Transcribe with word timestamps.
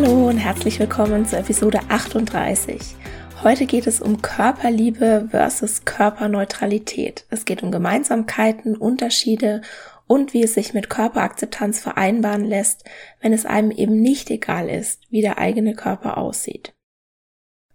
Hallo 0.00 0.28
und 0.28 0.38
herzlich 0.38 0.78
willkommen 0.78 1.26
zur 1.26 1.40
Episode 1.40 1.80
38. 1.88 2.94
Heute 3.42 3.66
geht 3.66 3.88
es 3.88 4.00
um 4.00 4.22
Körperliebe 4.22 5.26
versus 5.32 5.84
Körperneutralität. 5.84 7.26
Es 7.30 7.44
geht 7.44 7.64
um 7.64 7.72
Gemeinsamkeiten, 7.72 8.76
Unterschiede 8.76 9.60
und 10.06 10.34
wie 10.34 10.44
es 10.44 10.54
sich 10.54 10.72
mit 10.72 10.88
Körperakzeptanz 10.88 11.80
vereinbaren 11.80 12.44
lässt, 12.44 12.84
wenn 13.20 13.32
es 13.32 13.44
einem 13.44 13.72
eben 13.72 14.00
nicht 14.00 14.30
egal 14.30 14.68
ist, 14.68 15.00
wie 15.10 15.20
der 15.20 15.38
eigene 15.38 15.74
Körper 15.74 16.16
aussieht. 16.16 16.74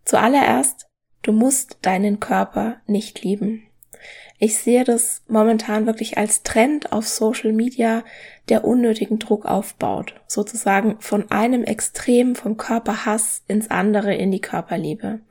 Zuallererst, 0.05 0.87
du 1.23 1.33
musst 1.33 1.79
deinen 1.81 2.21
Körper 2.21 2.77
nicht 2.87 3.21
lieben. 3.21 3.63
Ich 4.39 4.57
sehe 4.57 4.83
das 4.83 5.23
momentan 5.27 5.85
wirklich 5.85 6.17
als 6.17 6.43
Trend 6.43 6.91
auf 6.91 7.07
Social 7.07 7.53
Media, 7.53 8.03
der 8.49 8.65
unnötigen 8.65 9.19
Druck 9.19 9.45
aufbaut, 9.45 10.15
sozusagen 10.27 10.99
von 10.99 11.31
einem 11.31 11.63
Extrem 11.63 12.35
vom 12.35 12.57
Körperhass 12.57 13.43
ins 13.47 13.71
andere 13.71 14.13
in 14.15 14.31
die 14.31 14.41
Körperliebe. 14.41 15.21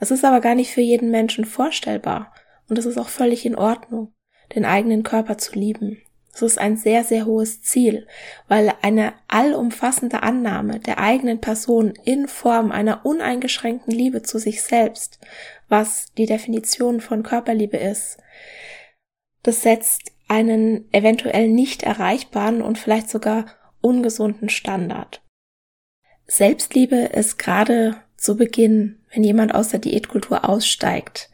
Es 0.00 0.10
ist 0.10 0.24
aber 0.24 0.40
gar 0.40 0.54
nicht 0.54 0.72
für 0.72 0.80
jeden 0.80 1.10
Menschen 1.10 1.44
vorstellbar 1.44 2.32
und 2.68 2.78
es 2.78 2.86
ist 2.86 2.98
auch 2.98 3.08
völlig 3.08 3.44
in 3.44 3.56
Ordnung, 3.56 4.14
den 4.54 4.64
eigenen 4.64 5.02
Körper 5.02 5.36
zu 5.36 5.58
lieben. 5.58 5.98
Es 6.34 6.42
ist 6.42 6.58
ein 6.58 6.76
sehr, 6.76 7.04
sehr 7.04 7.26
hohes 7.26 7.62
Ziel, 7.62 8.08
weil 8.48 8.72
eine 8.82 9.12
allumfassende 9.28 10.24
Annahme 10.24 10.80
der 10.80 10.98
eigenen 10.98 11.40
Person 11.40 11.94
in 12.04 12.26
Form 12.26 12.72
einer 12.72 13.06
uneingeschränkten 13.06 13.94
Liebe 13.94 14.22
zu 14.22 14.38
sich 14.38 14.62
selbst, 14.62 15.20
was 15.68 16.12
die 16.18 16.26
Definition 16.26 17.00
von 17.00 17.22
Körperliebe 17.22 17.76
ist, 17.76 18.18
das 19.44 19.62
setzt 19.62 20.10
einen 20.26 20.92
eventuell 20.92 21.48
nicht 21.48 21.84
erreichbaren 21.84 22.62
und 22.62 22.78
vielleicht 22.78 23.10
sogar 23.10 23.46
ungesunden 23.80 24.48
Standard. 24.48 25.22
Selbstliebe 26.26 26.96
ist 26.96 27.38
gerade 27.38 27.96
zu 28.16 28.36
Beginn, 28.36 28.98
wenn 29.12 29.22
jemand 29.22 29.54
aus 29.54 29.68
der 29.68 29.80
Diätkultur 29.80 30.48
aussteigt, 30.48 31.30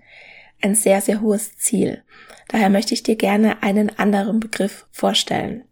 ein 0.61 0.75
sehr, 0.75 1.01
sehr 1.01 1.23
hohes 1.23 1.57
Ziel. 1.57 2.03
Daher 2.51 2.69
möchte 2.69 2.95
ich 2.95 3.05
dir 3.05 3.15
gerne 3.15 3.63
einen 3.63 3.97
anderen 3.97 4.41
Begriff 4.41 4.87
vorstellen. 4.91 5.63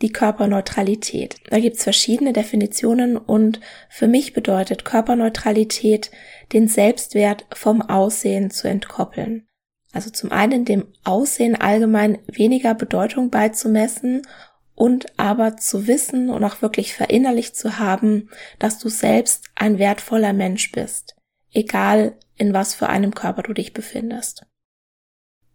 Die 0.00 0.12
Körperneutralität. 0.12 1.36
Da 1.50 1.58
gibt's 1.58 1.82
verschiedene 1.82 2.32
Definitionen 2.32 3.16
und 3.16 3.60
für 3.88 4.06
mich 4.06 4.32
bedeutet 4.32 4.84
Körperneutralität, 4.84 6.12
den 6.52 6.68
Selbstwert 6.68 7.46
vom 7.52 7.82
Aussehen 7.82 8.50
zu 8.50 8.68
entkoppeln. 8.68 9.48
Also 9.92 10.10
zum 10.10 10.30
einen 10.30 10.64
dem 10.64 10.86
Aussehen 11.02 11.60
allgemein 11.60 12.18
weniger 12.28 12.74
Bedeutung 12.74 13.30
beizumessen 13.30 14.22
und 14.76 15.06
aber 15.18 15.56
zu 15.56 15.88
wissen 15.88 16.30
und 16.30 16.44
auch 16.44 16.62
wirklich 16.62 16.94
verinnerlicht 16.94 17.56
zu 17.56 17.80
haben, 17.80 18.30
dass 18.60 18.78
du 18.78 18.88
selbst 18.88 19.46
ein 19.56 19.80
wertvoller 19.80 20.32
Mensch 20.32 20.70
bist, 20.70 21.16
egal 21.52 22.16
in 22.36 22.54
was 22.54 22.76
für 22.76 22.88
einem 22.88 23.16
Körper 23.16 23.42
du 23.42 23.52
dich 23.52 23.72
befindest. 23.72 24.46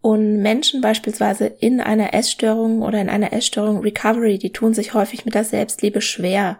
Und 0.06 0.38
Menschen 0.44 0.82
beispielsweise 0.82 1.48
in 1.48 1.82
einer 1.82 2.14
Essstörung 2.14 2.84
oder 2.84 3.02
in 3.02 3.10
einer 3.10 3.34
Essstörung 3.34 3.80
Recovery, 3.80 4.38
die 4.38 4.52
tun 4.52 4.76
sich 4.76 4.94
häufig 4.94 5.26
mit 5.26 5.34
der 5.34 5.44
Selbstliebe 5.44 6.00
schwer, 6.00 6.60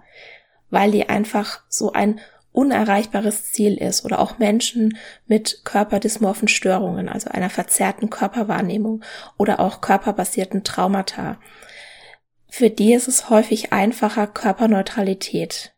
weil 0.72 0.90
die 0.90 1.10
einfach 1.10 1.62
so 1.70 1.94
ein 1.94 2.20
unerreichbares 2.52 3.52
Ziel 3.52 3.78
ist 3.78 4.04
oder 4.04 4.18
auch 4.18 4.40
Menschen 4.40 4.98
mit 5.28 5.62
körperdysmorphen 5.64 6.48
Störungen, 6.48 7.08
also 7.08 7.30
einer 7.30 7.52
verzerrten 7.52 8.10
Körperwahrnehmung 8.10 9.04
oder 9.38 9.60
auch 9.60 9.80
körperbasierten 9.80 10.64
Traumata. 10.64 11.40
Für 12.48 12.72
die 12.72 12.96
ist 12.96 13.08
es 13.08 13.30
häufig 13.30 13.72
einfacher, 13.72 14.26
Körperneutralität 14.26 15.75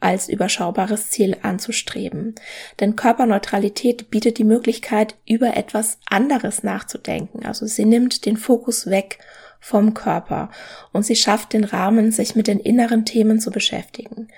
als 0.00 0.28
überschaubares 0.28 1.10
Ziel 1.10 1.36
anzustreben. 1.42 2.34
Denn 2.80 2.96
Körperneutralität 2.96 4.10
bietet 4.10 4.38
die 4.38 4.44
Möglichkeit, 4.44 5.16
über 5.26 5.56
etwas 5.56 5.98
anderes 6.08 6.62
nachzudenken. 6.62 7.44
Also 7.44 7.66
sie 7.66 7.84
nimmt 7.84 8.26
den 8.26 8.36
Fokus 8.36 8.86
weg 8.86 9.18
vom 9.60 9.94
Körper 9.94 10.50
und 10.92 11.04
sie 11.04 11.16
schafft 11.16 11.52
den 11.52 11.64
Rahmen, 11.64 12.12
sich 12.12 12.36
mit 12.36 12.46
den 12.46 12.60
inneren 12.60 13.04
Themen 13.04 13.40
zu 13.40 13.50
beschäftigen 13.50 14.28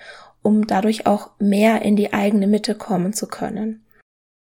um 0.43 0.67
dadurch 0.67 1.07
auch 1.07 1.31
mehr 1.39 1.83
in 1.83 1.97
die 1.97 2.13
eigene 2.13 2.47
Mitte 2.47 2.75
kommen 2.75 3.13
zu 3.13 3.27
können. 3.27 3.85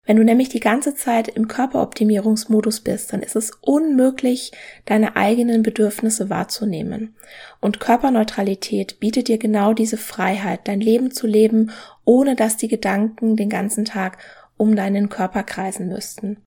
Wenn 0.06 0.16
du 0.16 0.24
nämlich 0.24 0.48
die 0.48 0.60
ganze 0.60 0.94
Zeit 0.94 1.26
im 1.26 1.48
Körperoptimierungsmodus 1.48 2.80
bist, 2.80 3.12
dann 3.12 3.22
ist 3.22 3.34
es 3.34 3.50
unmöglich, 3.60 4.52
deine 4.84 5.16
eigenen 5.16 5.64
Bedürfnisse 5.64 6.30
wahrzunehmen. 6.30 7.16
Und 7.60 7.80
Körperneutralität 7.80 9.00
bietet 9.00 9.26
dir 9.26 9.38
genau 9.38 9.72
diese 9.72 9.96
Freiheit, 9.96 10.68
dein 10.68 10.80
Leben 10.80 11.10
zu 11.10 11.26
leben, 11.26 11.72
ohne 12.04 12.36
dass 12.36 12.56
die 12.56 12.68
Gedanken 12.68 13.34
den 13.34 13.50
ganzen 13.50 13.84
Tag 13.84 14.18
um 14.56 14.76
deinen 14.76 15.08
Körper 15.08 15.42
kreisen 15.42 15.88
müssten. 15.88 16.38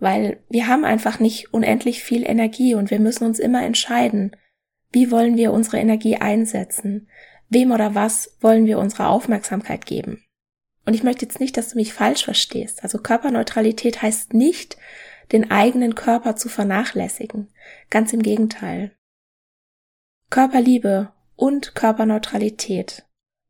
Weil 0.00 0.40
wir 0.50 0.66
haben 0.66 0.84
einfach 0.84 1.20
nicht 1.20 1.54
unendlich 1.54 2.02
viel 2.02 2.28
Energie 2.28 2.74
und 2.74 2.90
wir 2.90 2.98
müssen 2.98 3.24
uns 3.24 3.38
immer 3.38 3.64
entscheiden, 3.64 4.36
wie 4.90 5.10
wollen 5.10 5.36
wir 5.36 5.52
unsere 5.52 5.78
Energie 5.78 6.16
einsetzen? 6.16 7.08
Wem 7.48 7.70
oder 7.70 7.94
was 7.94 8.36
wollen 8.40 8.66
wir 8.66 8.78
unsere 8.78 9.06
Aufmerksamkeit 9.06 9.86
geben? 9.86 10.25
Und 10.86 10.94
ich 10.94 11.02
möchte 11.02 11.26
jetzt 11.26 11.40
nicht, 11.40 11.56
dass 11.56 11.70
du 11.70 11.76
mich 11.76 11.92
falsch 11.92 12.24
verstehst. 12.24 12.84
Also 12.84 12.98
Körperneutralität 12.98 14.00
heißt 14.00 14.32
nicht, 14.32 14.76
den 15.32 15.50
eigenen 15.50 15.96
Körper 15.96 16.36
zu 16.36 16.48
vernachlässigen. 16.48 17.48
Ganz 17.90 18.12
im 18.12 18.22
Gegenteil. 18.22 18.92
Körperliebe 20.30 21.12
und 21.34 21.74
Körperneutralität. 21.74 23.04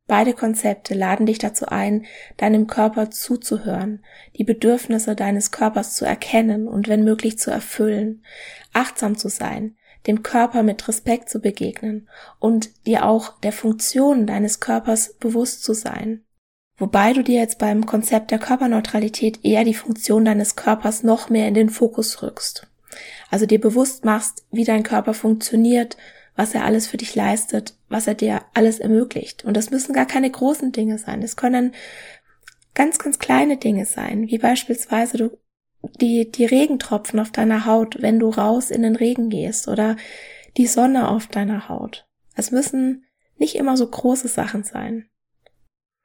Beide 0.06 0.34
Konzepte 0.34 0.94
laden 0.94 1.26
dich 1.26 1.38
dazu 1.38 1.66
ein, 1.66 2.06
deinem 2.36 2.68
Körper 2.68 3.10
zuzuhören, 3.10 4.04
die 4.36 4.44
Bedürfnisse 4.44 5.16
deines 5.16 5.50
Körpers 5.50 5.94
zu 5.94 6.04
erkennen 6.04 6.68
und 6.68 6.88
wenn 6.88 7.02
möglich 7.02 7.38
zu 7.38 7.50
erfüllen, 7.50 8.24
achtsam 8.72 9.18
zu 9.18 9.28
sein, 9.28 9.76
dem 10.06 10.22
Körper 10.22 10.62
mit 10.62 10.86
Respekt 10.86 11.28
zu 11.28 11.40
begegnen 11.40 12.08
und 12.38 12.86
dir 12.86 13.04
auch 13.04 13.40
der 13.40 13.52
Funktion 13.52 14.26
deines 14.26 14.60
Körpers 14.60 15.14
bewusst 15.14 15.64
zu 15.64 15.72
sein. 15.72 16.25
Wobei 16.78 17.12
du 17.12 17.23
dir 17.23 17.40
jetzt 17.40 17.58
beim 17.58 17.87
Konzept 17.87 18.31
der 18.31 18.38
Körperneutralität 18.38 19.44
eher 19.44 19.64
die 19.64 19.75
Funktion 19.75 20.25
deines 20.25 20.56
Körpers 20.56 21.02
noch 21.02 21.31
mehr 21.31 21.49
in 21.49 21.55
den 21.55 21.70
Fokus 21.70 22.23
rückst. 22.23 22.67
Also 23.31 23.46
dir 23.46 23.61
bewusst 23.61 24.05
machst, 24.05 24.44
wie 24.50 24.64
dein 24.64 24.82
Körper 24.82 25.14
funktioniert, 25.14 25.96
was 26.34 26.55
er 26.55 26.64
alles 26.64 26.87
für 26.87 26.99
dich 26.99 27.14
leistet, 27.14 27.75
was 27.88 28.06
er 28.06 28.14
dir 28.14 28.43
alles 28.52 28.78
ermöglicht. 28.78 29.44
Und 29.44 29.56
das 29.56 29.70
müssen 29.70 29.94
gar 29.94 30.06
keine 30.06 30.31
großen 30.31 30.73
Dinge 30.73 30.99
sein. 30.99 31.23
Es 31.23 31.37
können 31.37 31.75
ganz, 32.75 32.99
ganz 32.99 33.19
kleine 33.19 33.56
Dinge 33.56 33.87
sein, 33.87 34.28
wie 34.28 34.38
beispielsweise 34.38 35.17
du 35.17 35.38
die, 36.00 36.31
die 36.31 36.44
Regentropfen 36.44 37.20
auf 37.20 37.31
deiner 37.31 37.64
Haut, 37.64 38.02
wenn 38.02 38.19
du 38.19 38.28
raus 38.28 38.70
in 38.70 38.82
den 38.82 38.96
Regen 38.96 39.31
gehst 39.31 39.69
oder 39.69 39.96
die 40.56 40.67
Sonne 40.67 41.08
auf 41.08 41.26
deiner 41.26 41.69
Haut. 41.69 42.06
Es 42.34 42.50
müssen 42.50 43.05
nicht 43.38 43.56
immer 43.56 43.76
so 43.76 43.88
große 43.88 44.28
Sachen 44.28 44.62
sein. 44.64 45.08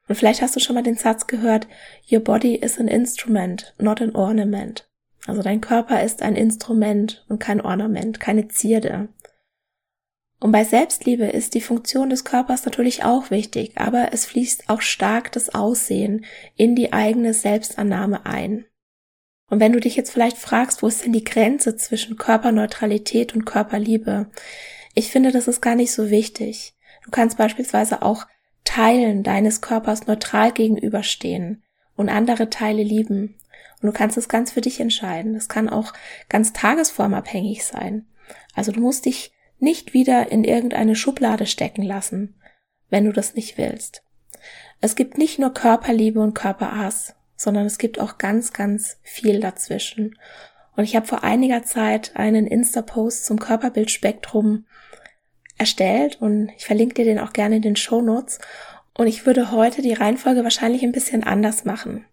Und 0.08 0.16
vielleicht 0.16 0.42
hast 0.42 0.56
du 0.56 0.60
schon 0.60 0.74
mal 0.74 0.82
den 0.82 0.96
Satz 0.96 1.26
gehört, 1.26 1.68
Your 2.10 2.20
body 2.20 2.56
is 2.56 2.78
an 2.78 2.88
instrument, 2.88 3.74
not 3.78 4.00
an 4.00 4.14
ornament. 4.14 4.88
Also 5.26 5.42
dein 5.42 5.60
Körper 5.60 6.02
ist 6.02 6.22
ein 6.22 6.34
Instrument 6.34 7.24
und 7.28 7.38
kein 7.38 7.60
Ornament, 7.60 8.18
keine 8.18 8.48
Zierde. 8.48 9.08
Und 10.40 10.50
bei 10.50 10.64
Selbstliebe 10.64 11.26
ist 11.26 11.54
die 11.54 11.60
Funktion 11.60 12.10
des 12.10 12.24
Körpers 12.24 12.64
natürlich 12.64 13.04
auch 13.04 13.30
wichtig, 13.30 13.74
aber 13.76 14.12
es 14.12 14.26
fließt 14.26 14.68
auch 14.68 14.80
stark 14.80 15.30
das 15.30 15.54
Aussehen 15.54 16.24
in 16.56 16.74
die 16.74 16.92
eigene 16.92 17.32
Selbstannahme 17.32 18.26
ein. 18.26 18.64
Und 19.48 19.60
wenn 19.60 19.72
du 19.72 19.78
dich 19.78 19.94
jetzt 19.94 20.10
vielleicht 20.10 20.38
fragst, 20.38 20.82
wo 20.82 20.88
ist 20.88 21.04
denn 21.04 21.12
die 21.12 21.22
Grenze 21.22 21.76
zwischen 21.76 22.16
Körperneutralität 22.16 23.34
und 23.36 23.44
Körperliebe? 23.44 24.30
Ich 24.94 25.12
finde, 25.12 25.30
das 25.30 25.46
ist 25.46 25.60
gar 25.60 25.76
nicht 25.76 25.92
so 25.92 26.10
wichtig. 26.10 26.74
Du 27.04 27.10
kannst 27.10 27.38
beispielsweise 27.38 28.02
auch 28.02 28.26
Teilen 28.74 29.22
deines 29.22 29.60
Körpers 29.60 30.06
neutral 30.06 30.50
gegenüberstehen 30.50 31.62
und 31.94 32.08
andere 32.08 32.48
Teile 32.48 32.82
lieben. 32.82 33.34
Und 33.82 33.88
du 33.88 33.92
kannst 33.92 34.16
es 34.16 34.30
ganz 34.30 34.50
für 34.52 34.62
dich 34.62 34.80
entscheiden. 34.80 35.34
Das 35.34 35.50
kann 35.50 35.68
auch 35.68 35.92
ganz 36.30 36.54
tagesformabhängig 36.54 37.66
sein. 37.66 38.06
Also 38.54 38.72
du 38.72 38.80
musst 38.80 39.04
dich 39.04 39.34
nicht 39.58 39.92
wieder 39.92 40.32
in 40.32 40.42
irgendeine 40.42 40.96
Schublade 40.96 41.44
stecken 41.44 41.82
lassen, 41.82 42.34
wenn 42.88 43.04
du 43.04 43.12
das 43.12 43.34
nicht 43.34 43.58
willst. 43.58 44.04
Es 44.80 44.96
gibt 44.96 45.18
nicht 45.18 45.38
nur 45.38 45.52
Körperliebe 45.52 46.20
und 46.20 46.32
Körperhass, 46.32 47.14
sondern 47.36 47.66
es 47.66 47.76
gibt 47.76 48.00
auch 48.00 48.16
ganz, 48.16 48.54
ganz 48.54 48.96
viel 49.02 49.40
dazwischen. 49.40 50.18
Und 50.76 50.84
ich 50.84 50.96
habe 50.96 51.06
vor 51.06 51.22
einiger 51.24 51.62
Zeit 51.62 52.16
einen 52.16 52.46
Insta-Post 52.46 53.26
zum 53.26 53.38
Körperbildspektrum 53.38 54.64
erstellt 55.62 56.20
und 56.20 56.50
ich 56.56 56.66
verlinke 56.66 56.94
dir 56.94 57.04
den 57.04 57.20
auch 57.20 57.32
gerne 57.32 57.56
in 57.56 57.62
den 57.62 57.76
Show 57.76 58.02
Notes. 58.02 58.40
Und 58.94 59.06
ich 59.06 59.26
würde 59.26 59.52
heute 59.52 59.80
die 59.80 59.94
Reihenfolge 59.94 60.42
wahrscheinlich 60.42 60.82
ein 60.82 60.92
bisschen 60.92 61.22
anders 61.22 61.64
machen. 61.64 62.04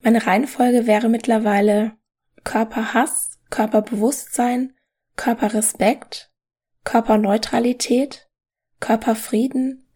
Meine 0.00 0.26
Reihenfolge 0.26 0.86
wäre 0.86 1.08
mittlerweile 1.08 1.92
Körperhass, 2.44 3.38
Körperbewusstsein, 3.50 4.72
Körperrespekt, 5.16 6.32
Körperneutralität, 6.84 8.28
Körperfrieden, 8.80 9.86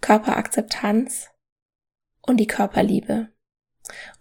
Körperakzeptanz 0.00 1.30
und 2.22 2.38
die 2.38 2.46
Körperliebe. 2.46 3.28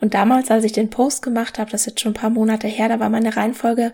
Und 0.02 0.16
damals, 0.16 0.50
als 0.50 0.64
ich 0.64 0.74
den 0.74 0.90
Post 0.90 1.22
gemacht 1.22 1.60
habe, 1.60 1.70
das 1.70 1.82
ist 1.82 1.88
jetzt 1.88 2.02
schon 2.02 2.14
ein 2.14 2.20
paar 2.20 2.32
Monate 2.32 2.68
her, 2.68 2.90
da 2.90 3.00
war 3.00 3.10
meine 3.10 3.36
Reihenfolge 3.36 3.94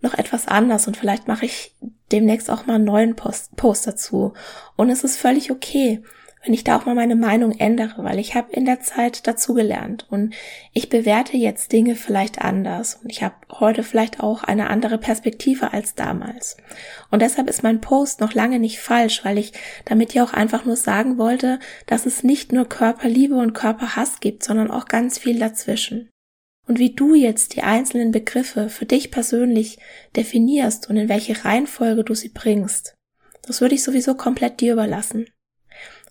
noch 0.00 0.14
etwas 0.14 0.48
anders 0.48 0.86
und 0.86 0.96
vielleicht 0.96 1.28
mache 1.28 1.46
ich 1.46 1.74
demnächst 2.12 2.50
auch 2.50 2.66
mal 2.66 2.74
einen 2.74 2.84
neuen 2.84 3.16
Post, 3.16 3.56
Post 3.56 3.86
dazu. 3.86 4.32
Und 4.76 4.90
es 4.90 5.04
ist 5.04 5.16
völlig 5.16 5.50
okay 5.50 6.02
wenn 6.42 6.54
ich 6.54 6.64
da 6.64 6.76
auch 6.76 6.86
mal 6.86 6.94
meine 6.94 7.16
Meinung 7.16 7.52
ändere, 7.52 8.02
weil 8.02 8.18
ich 8.18 8.34
habe 8.34 8.52
in 8.52 8.64
der 8.64 8.80
Zeit 8.80 9.26
dazugelernt 9.26 10.06
und 10.08 10.34
ich 10.72 10.88
bewerte 10.88 11.36
jetzt 11.36 11.72
Dinge 11.72 11.96
vielleicht 11.96 12.40
anders 12.40 13.00
und 13.02 13.10
ich 13.10 13.22
habe 13.22 13.34
heute 13.50 13.82
vielleicht 13.82 14.20
auch 14.20 14.42
eine 14.42 14.70
andere 14.70 14.96
Perspektive 14.96 15.72
als 15.72 15.94
damals. 15.94 16.56
Und 17.10 17.20
deshalb 17.20 17.48
ist 17.50 17.62
mein 17.62 17.82
Post 17.82 18.20
noch 18.20 18.32
lange 18.32 18.58
nicht 18.58 18.80
falsch, 18.80 19.24
weil 19.24 19.36
ich 19.36 19.52
damit 19.84 20.14
ja 20.14 20.24
auch 20.24 20.32
einfach 20.32 20.64
nur 20.64 20.76
sagen 20.76 21.18
wollte, 21.18 21.58
dass 21.86 22.06
es 22.06 22.22
nicht 22.24 22.52
nur 22.52 22.66
Körperliebe 22.66 23.34
und 23.34 23.52
Körperhass 23.52 24.20
gibt, 24.20 24.42
sondern 24.42 24.70
auch 24.70 24.86
ganz 24.86 25.18
viel 25.18 25.38
dazwischen. 25.38 26.08
Und 26.70 26.78
wie 26.78 26.94
du 26.94 27.16
jetzt 27.16 27.56
die 27.56 27.64
einzelnen 27.64 28.12
Begriffe 28.12 28.68
für 28.68 28.86
dich 28.86 29.10
persönlich 29.10 29.80
definierst 30.14 30.88
und 30.88 30.96
in 30.96 31.08
welche 31.08 31.44
Reihenfolge 31.44 32.04
du 32.04 32.14
sie 32.14 32.28
bringst, 32.28 32.94
das 33.42 33.60
würde 33.60 33.74
ich 33.74 33.82
sowieso 33.82 34.14
komplett 34.14 34.60
dir 34.60 34.74
überlassen. 34.74 35.26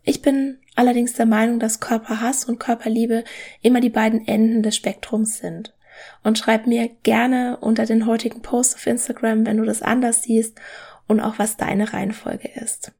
Ich 0.03 0.21
bin 0.21 0.59
allerdings 0.75 1.13
der 1.13 1.27
Meinung, 1.27 1.61
dass 1.61 1.79
Körperhass 1.79 2.43
und 2.43 2.59
Körperliebe 2.59 3.23
immer 3.61 3.79
die 3.79 3.89
beiden 3.89 4.27
Enden 4.27 4.61
des 4.61 4.75
Spektrums 4.75 5.37
sind. 5.37 5.77
Und 6.23 6.37
schreib 6.37 6.67
mir 6.67 6.89
gerne 7.03 7.55
unter 7.61 7.85
den 7.85 8.05
heutigen 8.05 8.41
Post 8.41 8.75
auf 8.75 8.85
Instagram, 8.85 9.45
wenn 9.45 9.55
du 9.55 9.63
das 9.63 9.81
anders 9.81 10.23
siehst 10.23 10.59
und 11.07 11.21
auch 11.21 11.39
was 11.39 11.55
deine 11.55 11.93
Reihenfolge 11.93 12.49
ist. 12.55 12.91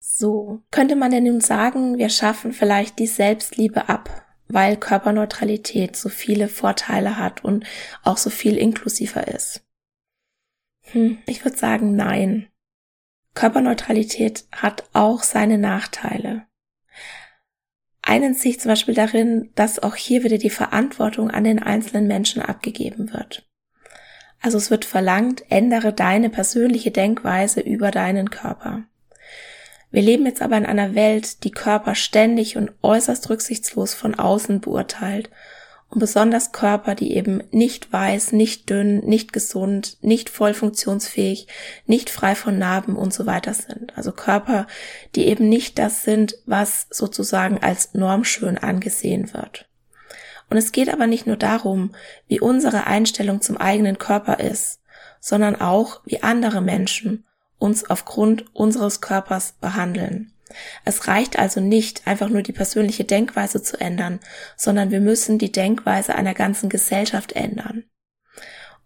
So, 0.00 0.60
könnte 0.70 0.96
man 0.96 1.10
denn 1.10 1.24
nun 1.24 1.40
sagen, 1.40 1.96
wir 1.96 2.10
schaffen 2.10 2.52
vielleicht 2.52 2.98
die 2.98 3.06
Selbstliebe 3.06 3.88
ab, 3.88 4.25
weil 4.48 4.76
Körperneutralität 4.76 5.96
so 5.96 6.08
viele 6.08 6.48
Vorteile 6.48 7.18
hat 7.18 7.44
und 7.44 7.64
auch 8.02 8.16
so 8.16 8.30
viel 8.30 8.56
inklusiver 8.56 9.28
ist? 9.28 9.62
Hm, 10.92 11.18
ich 11.26 11.44
würde 11.44 11.56
sagen, 11.56 11.96
nein. 11.96 12.48
Körperneutralität 13.34 14.44
hat 14.52 14.88
auch 14.92 15.22
seine 15.22 15.58
Nachteile. 15.58 16.46
Einen 18.02 18.34
sich 18.34 18.60
zum 18.60 18.70
Beispiel 18.70 18.94
darin, 18.94 19.50
dass 19.56 19.80
auch 19.80 19.96
hier 19.96 20.22
wieder 20.22 20.38
die 20.38 20.50
Verantwortung 20.50 21.30
an 21.30 21.44
den 21.44 21.60
einzelnen 21.60 22.06
Menschen 22.06 22.40
abgegeben 22.40 23.12
wird. 23.12 23.48
Also 24.40 24.58
es 24.58 24.70
wird 24.70 24.84
verlangt, 24.84 25.50
ändere 25.50 25.92
deine 25.92 26.30
persönliche 26.30 26.92
Denkweise 26.92 27.60
über 27.60 27.90
deinen 27.90 28.30
Körper. 28.30 28.84
Wir 29.90 30.02
leben 30.02 30.26
jetzt 30.26 30.42
aber 30.42 30.56
in 30.56 30.66
einer 30.66 30.94
Welt, 30.94 31.44
die 31.44 31.50
Körper 31.50 31.94
ständig 31.94 32.56
und 32.56 32.72
äußerst 32.82 33.30
rücksichtslos 33.30 33.94
von 33.94 34.14
außen 34.14 34.60
beurteilt 34.60 35.30
und 35.88 36.00
besonders 36.00 36.50
Körper, 36.50 36.94
die 36.94 37.14
eben 37.14 37.42
nicht 37.52 37.92
weiß, 37.92 38.32
nicht 38.32 38.68
dünn, 38.68 38.98
nicht 39.00 39.32
gesund, 39.32 39.98
nicht 40.02 40.28
voll 40.28 40.52
funktionsfähig, 40.52 41.46
nicht 41.86 42.10
frei 42.10 42.34
von 42.34 42.58
Narben 42.58 42.96
und 42.96 43.14
so 43.14 43.26
weiter 43.26 43.54
sind. 43.54 43.96
Also 43.96 44.10
Körper, 44.10 44.66
die 45.14 45.26
eben 45.26 45.48
nicht 45.48 45.78
das 45.78 46.02
sind, 46.02 46.36
was 46.44 46.88
sozusagen 46.90 47.58
als 47.62 47.94
normschön 47.94 48.58
angesehen 48.58 49.32
wird. 49.32 49.68
Und 50.50 50.56
es 50.56 50.72
geht 50.72 50.92
aber 50.92 51.06
nicht 51.06 51.26
nur 51.26 51.36
darum, 51.36 51.94
wie 52.26 52.40
unsere 52.40 52.86
Einstellung 52.86 53.40
zum 53.40 53.56
eigenen 53.56 53.98
Körper 53.98 54.40
ist, 54.40 54.80
sondern 55.20 55.60
auch, 55.60 56.00
wie 56.04 56.22
andere 56.22 56.60
Menschen 56.60 57.24
uns 57.58 57.88
aufgrund 57.88 58.44
unseres 58.54 59.00
Körpers 59.00 59.52
behandeln. 59.60 60.32
Es 60.84 61.08
reicht 61.08 61.38
also 61.38 61.60
nicht, 61.60 62.06
einfach 62.06 62.28
nur 62.28 62.42
die 62.42 62.52
persönliche 62.52 63.04
Denkweise 63.04 63.62
zu 63.62 63.80
ändern, 63.80 64.20
sondern 64.56 64.90
wir 64.90 65.00
müssen 65.00 65.38
die 65.38 65.52
Denkweise 65.52 66.14
einer 66.14 66.34
ganzen 66.34 66.68
Gesellschaft 66.68 67.32
ändern. 67.32 67.84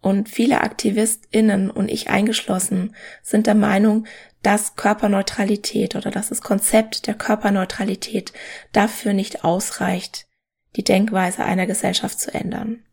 Und 0.01 0.29
viele 0.29 0.61
AktivistInnen 0.61 1.69
und 1.69 1.89
ich 1.89 2.09
eingeschlossen 2.09 2.95
sind 3.21 3.45
der 3.45 3.55
Meinung, 3.55 4.07
dass 4.41 4.75
Körperneutralität 4.75 5.95
oder 5.95 6.09
dass 6.09 6.29
das 6.29 6.41
Konzept 6.41 7.05
der 7.05 7.13
Körperneutralität 7.13 8.33
dafür 8.71 9.13
nicht 9.13 9.43
ausreicht, 9.43 10.25
die 10.75 10.83
Denkweise 10.83 11.43
einer 11.43 11.67
Gesellschaft 11.67 12.19
zu 12.19 12.33
ändern. 12.33 12.83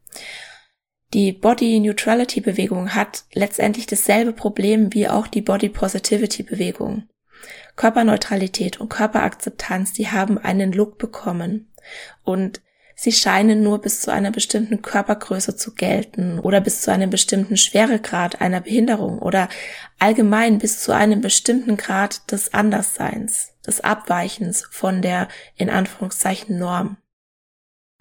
Die 1.14 1.32
Body 1.32 1.80
Neutrality 1.80 2.42
Bewegung 2.42 2.94
hat 2.94 3.24
letztendlich 3.32 3.86
dasselbe 3.86 4.34
Problem 4.34 4.92
wie 4.92 5.08
auch 5.08 5.26
die 5.26 5.40
Body 5.40 5.70
Positivity 5.70 6.42
Bewegung. 6.42 7.08
Körperneutralität 7.76 8.78
und 8.78 8.90
Körperakzeptanz, 8.90 9.94
die 9.94 10.08
haben 10.08 10.36
einen 10.36 10.70
Look 10.72 10.98
bekommen 10.98 11.72
und 12.24 12.60
sie 12.94 13.12
scheinen 13.12 13.62
nur 13.62 13.80
bis 13.80 14.02
zu 14.02 14.12
einer 14.12 14.32
bestimmten 14.32 14.82
Körpergröße 14.82 15.56
zu 15.56 15.72
gelten 15.72 16.40
oder 16.40 16.60
bis 16.60 16.82
zu 16.82 16.92
einem 16.92 17.08
bestimmten 17.08 17.56
Schweregrad 17.56 18.42
einer 18.42 18.60
Behinderung 18.60 19.18
oder 19.18 19.48
allgemein 19.98 20.58
bis 20.58 20.82
zu 20.82 20.92
einem 20.92 21.22
bestimmten 21.22 21.78
Grad 21.78 22.30
des 22.32 22.52
Andersseins, 22.52 23.54
des 23.66 23.80
Abweichens 23.80 24.66
von 24.70 25.00
der 25.00 25.28
in 25.56 25.70
Anführungszeichen 25.70 26.58
Norm. 26.58 26.98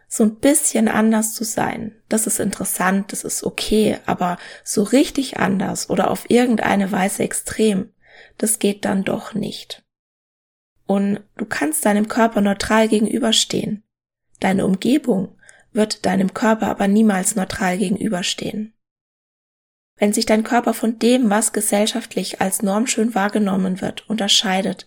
So 0.07 0.23
ein 0.23 0.35
bisschen 0.35 0.87
anders 0.87 1.33
zu 1.33 1.43
sein, 1.43 1.95
das 2.07 2.27
ist 2.27 2.39
interessant, 2.39 3.11
das 3.11 3.25
ist 3.25 3.43
okay, 3.43 3.97
aber 4.05 4.37
so 4.63 4.83
richtig 4.83 5.37
anders 5.37 5.89
oder 5.89 6.09
auf 6.09 6.29
irgendeine 6.29 6.91
Weise 6.91 7.23
extrem, 7.23 7.91
das 8.37 8.59
geht 8.59 8.85
dann 8.85 9.03
doch 9.03 9.33
nicht. 9.33 9.83
Und 10.85 11.19
du 11.35 11.45
kannst 11.45 11.85
deinem 11.85 12.07
Körper 12.07 12.39
neutral 12.39 12.87
gegenüberstehen. 12.87 13.83
Deine 14.39 14.65
Umgebung 14.65 15.35
wird 15.73 16.05
deinem 16.05 16.33
Körper 16.33 16.67
aber 16.67 16.87
niemals 16.87 17.35
neutral 17.35 17.77
gegenüberstehen. 17.77 18.73
Wenn 19.97 20.13
sich 20.13 20.27
dein 20.27 20.43
Körper 20.43 20.73
von 20.75 20.99
dem, 20.99 21.29
was 21.29 21.53
gesellschaftlich 21.53 22.39
als 22.39 22.61
normschön 22.61 23.15
wahrgenommen 23.15 23.81
wird, 23.81 24.07
unterscheidet, 24.07 24.85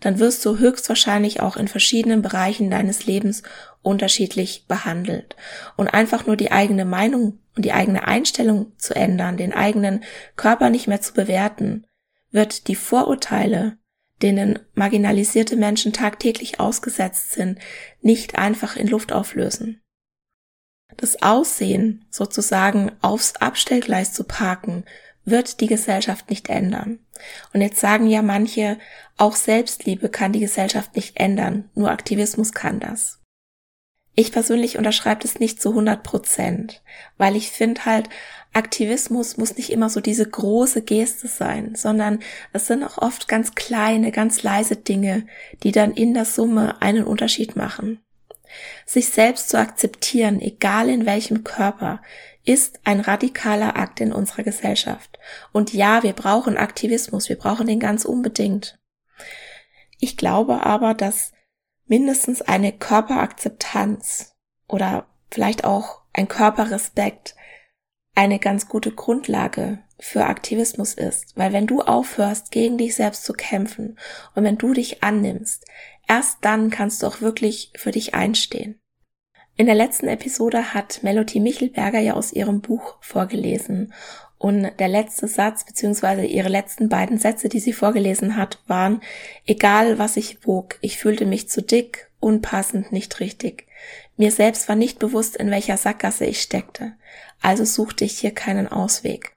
dann 0.00 0.20
wirst 0.20 0.44
du 0.44 0.58
höchstwahrscheinlich 0.58 1.40
auch 1.40 1.56
in 1.56 1.66
verschiedenen 1.66 2.22
Bereichen 2.22 2.70
deines 2.70 3.06
Lebens 3.06 3.42
unterschiedlich 3.82 4.66
behandelt. 4.68 5.34
Und 5.76 5.88
einfach 5.88 6.26
nur 6.26 6.36
die 6.36 6.52
eigene 6.52 6.84
Meinung 6.84 7.40
und 7.56 7.64
die 7.64 7.72
eigene 7.72 8.06
Einstellung 8.06 8.72
zu 8.78 8.94
ändern, 8.94 9.36
den 9.36 9.52
eigenen 9.52 10.04
Körper 10.36 10.70
nicht 10.70 10.86
mehr 10.86 11.00
zu 11.00 11.12
bewerten, 11.12 11.84
wird 12.30 12.68
die 12.68 12.76
Vorurteile, 12.76 13.78
denen 14.22 14.60
marginalisierte 14.74 15.56
Menschen 15.56 15.92
tagtäglich 15.92 16.60
ausgesetzt 16.60 17.32
sind, 17.32 17.58
nicht 18.00 18.38
einfach 18.38 18.76
in 18.76 18.86
Luft 18.86 19.12
auflösen. 19.12 19.81
Das 20.96 21.22
Aussehen 21.22 22.04
sozusagen 22.10 22.92
aufs 23.00 23.36
Abstellgleis 23.36 24.12
zu 24.12 24.24
parken, 24.24 24.84
wird 25.24 25.60
die 25.60 25.66
Gesellschaft 25.66 26.30
nicht 26.30 26.48
ändern. 26.48 26.98
Und 27.52 27.60
jetzt 27.60 27.80
sagen 27.80 28.06
ja 28.06 28.22
manche, 28.22 28.78
auch 29.16 29.36
Selbstliebe 29.36 30.08
kann 30.08 30.32
die 30.32 30.40
Gesellschaft 30.40 30.96
nicht 30.96 31.18
ändern, 31.18 31.70
nur 31.74 31.90
Aktivismus 31.90 32.52
kann 32.52 32.80
das. 32.80 33.20
Ich 34.14 34.30
persönlich 34.30 34.76
unterschreibe 34.76 35.22
das 35.22 35.38
nicht 35.38 35.62
zu 35.62 35.70
100 35.70 36.02
Prozent, 36.02 36.82
weil 37.16 37.34
ich 37.34 37.50
finde 37.50 37.86
halt, 37.86 38.10
Aktivismus 38.52 39.38
muss 39.38 39.56
nicht 39.56 39.70
immer 39.70 39.88
so 39.88 40.00
diese 40.00 40.28
große 40.28 40.82
Geste 40.82 41.28
sein, 41.28 41.74
sondern 41.74 42.20
es 42.52 42.66
sind 42.66 42.84
auch 42.84 42.98
oft 42.98 43.26
ganz 43.26 43.54
kleine, 43.54 44.12
ganz 44.12 44.42
leise 44.42 44.76
Dinge, 44.76 45.26
die 45.62 45.72
dann 45.72 45.92
in 45.92 46.12
der 46.12 46.26
Summe 46.26 46.82
einen 46.82 47.04
Unterschied 47.04 47.56
machen. 47.56 48.00
Sich 48.86 49.08
selbst 49.08 49.48
zu 49.48 49.58
akzeptieren, 49.58 50.40
egal 50.40 50.88
in 50.88 51.06
welchem 51.06 51.44
Körper, 51.44 52.02
ist 52.44 52.80
ein 52.84 53.00
radikaler 53.00 53.76
Akt 53.76 54.00
in 54.00 54.12
unserer 54.12 54.42
Gesellschaft. 54.42 55.18
Und 55.52 55.72
ja, 55.72 56.02
wir 56.02 56.12
brauchen 56.12 56.56
Aktivismus, 56.56 57.28
wir 57.28 57.38
brauchen 57.38 57.66
den 57.66 57.80
ganz 57.80 58.04
unbedingt. 58.04 58.78
Ich 60.00 60.16
glaube 60.16 60.66
aber, 60.66 60.94
dass 60.94 61.32
mindestens 61.86 62.42
eine 62.42 62.72
Körperakzeptanz 62.72 64.34
oder 64.66 65.06
vielleicht 65.30 65.64
auch 65.64 66.02
ein 66.12 66.28
Körperrespekt 66.28 67.36
eine 68.14 68.38
ganz 68.38 68.68
gute 68.68 68.92
Grundlage 68.92 69.78
für 69.98 70.26
Aktivismus 70.26 70.94
ist, 70.94 71.36
weil 71.36 71.52
wenn 71.52 71.66
du 71.66 71.80
aufhörst, 71.80 72.50
gegen 72.50 72.78
dich 72.78 72.94
selbst 72.94 73.24
zu 73.24 73.32
kämpfen 73.32 73.98
und 74.34 74.44
wenn 74.44 74.58
du 74.58 74.72
dich 74.72 75.02
annimmst, 75.02 75.64
erst 76.08 76.38
dann 76.42 76.70
kannst 76.70 77.02
du 77.02 77.06
auch 77.06 77.20
wirklich 77.20 77.72
für 77.76 77.92
dich 77.92 78.14
einstehen. 78.14 78.78
In 79.56 79.66
der 79.66 79.74
letzten 79.74 80.08
Episode 80.08 80.74
hat 80.74 81.02
Melody 81.02 81.38
Michelberger 81.38 82.00
ja 82.00 82.14
aus 82.14 82.32
ihrem 82.32 82.62
Buch 82.62 82.96
vorgelesen 83.00 83.92
und 84.38 84.72
der 84.80 84.88
letzte 84.88 85.28
Satz 85.28 85.64
beziehungsweise 85.64 86.24
ihre 86.24 86.48
letzten 86.48 86.88
beiden 86.88 87.16
Sätze, 87.16 87.48
die 87.48 87.60
sie 87.60 87.72
vorgelesen 87.72 88.36
hat, 88.36 88.58
waren, 88.66 89.00
egal 89.46 90.00
was 90.00 90.16
ich 90.16 90.44
wog, 90.46 90.78
ich 90.80 90.98
fühlte 90.98 91.26
mich 91.26 91.48
zu 91.48 91.62
dick, 91.62 92.10
unpassend, 92.18 92.90
nicht 92.90 93.20
richtig. 93.20 93.68
Mir 94.16 94.32
selbst 94.32 94.68
war 94.68 94.74
nicht 94.74 94.98
bewusst, 94.98 95.36
in 95.36 95.50
welcher 95.50 95.76
Sackgasse 95.76 96.24
ich 96.24 96.42
steckte. 96.42 96.94
Also 97.42 97.64
suchte 97.64 98.04
ich 98.04 98.18
hier 98.18 98.32
keinen 98.32 98.68
Ausweg. 98.68 99.36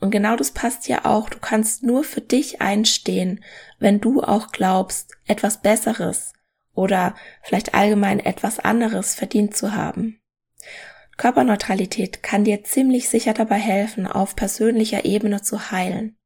Und 0.00 0.10
genau 0.10 0.34
das 0.34 0.50
passt 0.50 0.88
ja 0.88 1.04
auch. 1.04 1.30
Du 1.30 1.38
kannst 1.38 1.84
nur 1.84 2.02
für 2.02 2.20
dich 2.20 2.60
einstehen, 2.60 3.44
wenn 3.78 4.00
du 4.00 4.22
auch 4.22 4.48
glaubst, 4.48 5.16
etwas 5.26 5.62
Besseres 5.62 6.32
oder 6.74 7.14
vielleicht 7.42 7.74
allgemein 7.74 8.18
etwas 8.18 8.58
anderes 8.58 9.14
verdient 9.14 9.56
zu 9.56 9.74
haben. 9.74 10.18
Körperneutralität 11.18 12.22
kann 12.22 12.44
dir 12.44 12.64
ziemlich 12.64 13.08
sicher 13.08 13.34
dabei 13.34 13.58
helfen, 13.58 14.06
auf 14.06 14.34
persönlicher 14.34 15.04
Ebene 15.04 15.42
zu 15.42 15.70
heilen. 15.70 16.16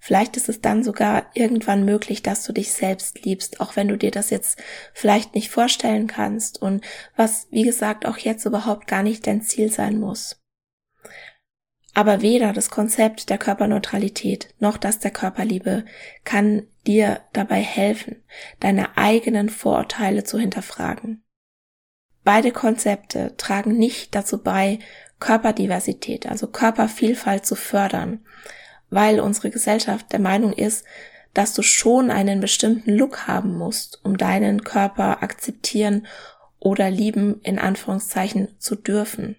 Vielleicht 0.00 0.36
ist 0.36 0.48
es 0.48 0.60
dann 0.60 0.82
sogar 0.82 1.26
irgendwann 1.34 1.84
möglich, 1.84 2.22
dass 2.22 2.44
du 2.44 2.52
dich 2.52 2.72
selbst 2.72 3.24
liebst, 3.24 3.60
auch 3.60 3.76
wenn 3.76 3.88
du 3.88 3.96
dir 3.96 4.10
das 4.10 4.30
jetzt 4.30 4.60
vielleicht 4.92 5.34
nicht 5.34 5.50
vorstellen 5.50 6.06
kannst 6.06 6.60
und 6.60 6.84
was, 7.16 7.46
wie 7.50 7.62
gesagt, 7.62 8.06
auch 8.06 8.18
jetzt 8.18 8.44
überhaupt 8.44 8.86
gar 8.86 9.02
nicht 9.02 9.26
dein 9.26 9.42
Ziel 9.42 9.70
sein 9.70 9.98
muss. 10.00 10.42
Aber 11.94 12.22
weder 12.22 12.52
das 12.52 12.70
Konzept 12.70 13.28
der 13.28 13.38
Körperneutralität 13.38 14.54
noch 14.58 14.78
das 14.78 14.98
der 14.98 15.10
Körperliebe 15.10 15.84
kann 16.24 16.66
dir 16.86 17.20
dabei 17.32 17.60
helfen, 17.60 18.22
deine 18.60 18.96
eigenen 18.96 19.50
Vorurteile 19.50 20.24
zu 20.24 20.38
hinterfragen. 20.38 21.22
Beide 22.24 22.50
Konzepte 22.50 23.36
tragen 23.36 23.76
nicht 23.76 24.14
dazu 24.14 24.42
bei, 24.42 24.78
Körperdiversität, 25.18 26.26
also 26.26 26.48
Körpervielfalt 26.48 27.46
zu 27.46 27.54
fördern, 27.54 28.24
weil 28.92 29.18
unsere 29.18 29.50
Gesellschaft 29.50 30.12
der 30.12 30.20
Meinung 30.20 30.52
ist, 30.52 30.84
dass 31.34 31.54
du 31.54 31.62
schon 31.62 32.10
einen 32.10 32.40
bestimmten 32.40 32.92
Look 32.92 33.26
haben 33.26 33.56
musst, 33.56 34.00
um 34.04 34.16
deinen 34.16 34.62
Körper 34.62 35.22
akzeptieren 35.22 36.06
oder 36.60 36.90
lieben 36.90 37.40
in 37.42 37.58
Anführungszeichen 37.58 38.48
zu 38.58 38.76
dürfen. 38.76 39.36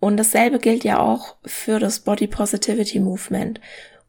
Und 0.00 0.16
dasselbe 0.16 0.58
gilt 0.58 0.82
ja 0.82 0.98
auch 0.98 1.36
für 1.44 1.78
das 1.78 2.00
Body 2.00 2.26
Positivity 2.26 2.98
Movement, 2.98 3.60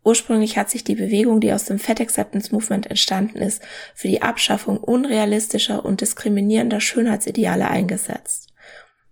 Ursprünglich 0.03 0.57
hat 0.57 0.69
sich 0.69 0.83
die 0.83 0.95
Bewegung, 0.95 1.39
die 1.39 1.53
aus 1.53 1.65
dem 1.65 1.79
Fat 1.79 2.01
Acceptance 2.01 2.53
Movement 2.53 2.87
entstanden 2.87 3.37
ist, 3.37 3.61
für 3.95 4.09
die 4.09 4.21
Abschaffung 4.21 4.77
unrealistischer 4.77 5.85
und 5.85 6.01
diskriminierender 6.01 6.81
Schönheitsideale 6.81 7.69
eingesetzt. 7.69 8.52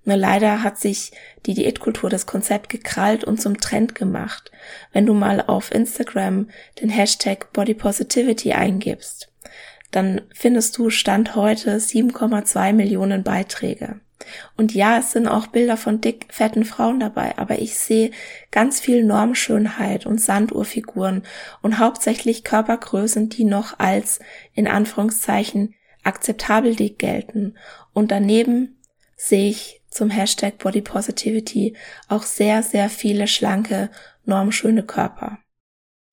Nur 0.03 0.17
leider 0.17 0.63
hat 0.63 0.79
sich 0.79 1.11
die 1.45 1.53
Diätkultur 1.53 2.09
das 2.09 2.25
Konzept 2.25 2.69
gekrallt 2.69 3.23
und 3.23 3.39
zum 3.39 3.59
Trend 3.59 3.93
gemacht. 3.95 4.51
Wenn 4.91 5.05
du 5.05 5.13
mal 5.13 5.41
auf 5.41 5.71
Instagram 5.71 6.49
den 6.81 6.89
Hashtag 6.89 7.53
Body 7.53 7.73
Positivity 7.73 8.53
eingibst, 8.53 9.31
dann 9.91 10.21
findest 10.33 10.77
du 10.77 10.89
Stand 10.89 11.35
heute 11.35 11.77
7,2 11.77 12.73
Millionen 12.73 13.23
Beiträge. 13.23 13.99
Und 14.55 14.73
ja, 14.73 14.99
es 14.99 15.11
sind 15.11 15.27
auch 15.27 15.47
Bilder 15.47 15.77
von 15.77 15.99
dick, 15.99 16.27
fetten 16.29 16.63
Frauen 16.63 16.99
dabei, 16.99 17.37
aber 17.37 17.59
ich 17.59 17.77
sehe 17.77 18.11
ganz 18.51 18.79
viel 18.79 19.03
Normschönheit 19.03 20.05
und 20.05 20.21
Sanduhrfiguren 20.21 21.23
und 21.61 21.79
hauptsächlich 21.79 22.43
Körpergrößen, 22.43 23.29
die 23.29 23.43
noch 23.43 23.79
als 23.79 24.19
in 24.53 24.67
Anführungszeichen 24.67 25.73
akzeptabel 26.03 26.75
dick 26.75 26.99
gelten. 26.99 27.57
Und 27.93 28.11
daneben 28.11 28.79
sehe 29.15 29.49
ich 29.49 29.80
zum 29.91 30.09
Hashtag 30.09 30.57
Body 30.57 30.81
Positivity 30.81 31.75
auch 32.07 32.23
sehr, 32.23 32.63
sehr 32.63 32.89
viele 32.89 33.27
schlanke, 33.27 33.91
normschöne 34.25 34.83
Körper. 34.83 35.37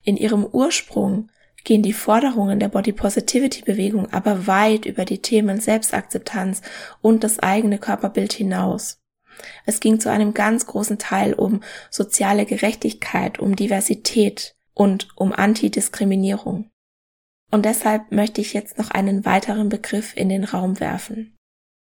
In 0.05 0.17
ihrem 0.17 0.45
Ursprung 0.45 1.31
gehen 1.65 1.83
die 1.83 1.93
Forderungen 1.93 2.61
der 2.61 2.69
Body 2.69 2.93
Positivity 2.93 3.63
Bewegung 3.63 4.13
aber 4.13 4.47
weit 4.47 4.85
über 4.85 5.05
die 5.05 5.23
Themen 5.23 5.61
Selbstakzeptanz 5.61 6.63
und 7.01 7.25
das 7.25 7.39
eigene 7.39 7.79
Körperbild 7.79 8.33
hinaus. 8.33 9.01
Es 9.67 9.81
ging 9.81 10.01
zu 10.01 10.11
einem 10.11 10.35
ganz 10.35 10.67
großen 10.67 10.99
Teil 10.99 11.33
um 11.35 11.63
soziale 11.91 12.47
Gerechtigkeit, 12.47 13.39
um 13.39 13.55
Diversität 13.55 14.57
und 14.75 15.09
um 15.17 15.33
Antidiskriminierung. 15.33 16.71
Und 17.51 17.65
deshalb 17.65 18.13
möchte 18.13 18.41
ich 18.41 18.53
jetzt 18.53 18.79
noch 18.79 18.91
einen 18.91 19.25
weiteren 19.25 19.69
Begriff 19.69 20.17
in 20.17 20.29
den 20.29 20.45
Raum 20.45 20.81
werfen. 20.81 21.37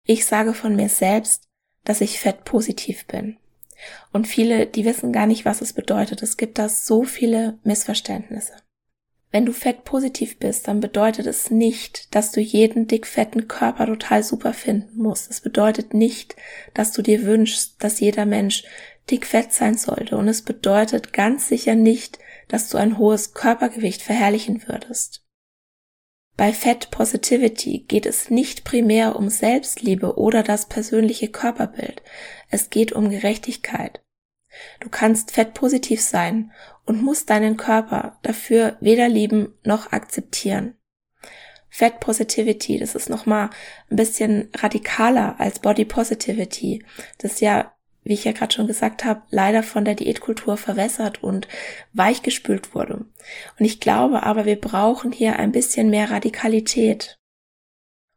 Ich 0.06 0.26
sage 0.26 0.52
von 0.52 0.76
mir 0.76 0.88
selbst, 0.88 1.48
dass 1.84 2.00
ich 2.00 2.20
fettpositiv 2.20 3.06
bin. 3.06 3.36
Und 4.12 4.26
viele, 4.26 4.66
die 4.66 4.84
wissen 4.84 5.12
gar 5.12 5.26
nicht, 5.26 5.44
was 5.44 5.60
es 5.60 5.72
bedeutet. 5.72 6.22
Es 6.22 6.36
gibt 6.36 6.58
da 6.58 6.68
so 6.68 7.04
viele 7.04 7.58
Missverständnisse. 7.64 8.54
Wenn 9.30 9.46
du 9.46 9.52
fettpositiv 9.52 10.38
bist, 10.38 10.68
dann 10.68 10.78
bedeutet 10.78 11.26
es 11.26 11.50
nicht, 11.50 12.14
dass 12.14 12.30
du 12.30 12.40
jeden 12.40 12.86
dickfetten 12.86 13.48
Körper 13.48 13.86
total 13.86 14.22
super 14.22 14.52
finden 14.52 15.02
musst. 15.02 15.28
Es 15.28 15.40
bedeutet 15.40 15.92
nicht, 15.92 16.36
dass 16.72 16.92
du 16.92 17.02
dir 17.02 17.24
wünschst, 17.24 17.82
dass 17.82 17.98
jeder 17.98 18.26
Mensch 18.26 18.62
dickfett 19.10 19.52
sein 19.52 19.76
sollte. 19.76 20.16
Und 20.16 20.28
es 20.28 20.42
bedeutet 20.42 21.12
ganz 21.12 21.48
sicher 21.48 21.74
nicht, 21.74 22.20
dass 22.46 22.68
du 22.68 22.78
ein 22.78 22.96
hohes 22.96 23.34
Körpergewicht 23.34 24.02
verherrlichen 24.02 24.68
würdest. 24.68 25.23
Bei 26.36 26.52
Fat 26.52 26.90
Positivity 26.90 27.84
geht 27.86 28.06
es 28.06 28.28
nicht 28.28 28.64
primär 28.64 29.16
um 29.16 29.28
Selbstliebe 29.28 30.18
oder 30.18 30.42
das 30.42 30.66
persönliche 30.66 31.28
Körperbild. 31.28 32.02
Es 32.50 32.70
geht 32.70 32.92
um 32.92 33.08
Gerechtigkeit. 33.08 34.02
Du 34.80 34.88
kannst 34.88 35.30
fettpositiv 35.30 36.00
sein 36.00 36.52
und 36.86 37.02
musst 37.02 37.30
deinen 37.30 37.56
Körper 37.56 38.18
dafür 38.22 38.76
weder 38.80 39.08
lieben 39.08 39.54
noch 39.62 39.92
akzeptieren. 39.92 40.76
Fat 41.68 41.98
Positivity, 41.98 42.78
das 42.78 42.94
ist 42.94 43.08
nochmal 43.08 43.50
ein 43.90 43.96
bisschen 43.96 44.48
radikaler 44.54 45.40
als 45.40 45.58
Body 45.58 45.84
Positivity. 45.84 46.84
Das 47.18 47.40
ja, 47.40 47.73
wie 48.04 48.12
ich 48.12 48.24
ja 48.24 48.32
gerade 48.32 48.54
schon 48.54 48.66
gesagt 48.66 49.04
habe, 49.04 49.22
leider 49.30 49.62
von 49.62 49.84
der 49.84 49.94
Diätkultur 49.94 50.56
verwässert 50.56 51.22
und 51.22 51.48
weichgespült 51.92 52.74
wurde. 52.74 53.06
Und 53.58 53.64
ich 53.64 53.80
glaube 53.80 54.22
aber, 54.22 54.44
wir 54.44 54.60
brauchen 54.60 55.10
hier 55.10 55.38
ein 55.38 55.52
bisschen 55.52 55.90
mehr 55.90 56.10
Radikalität. 56.10 57.18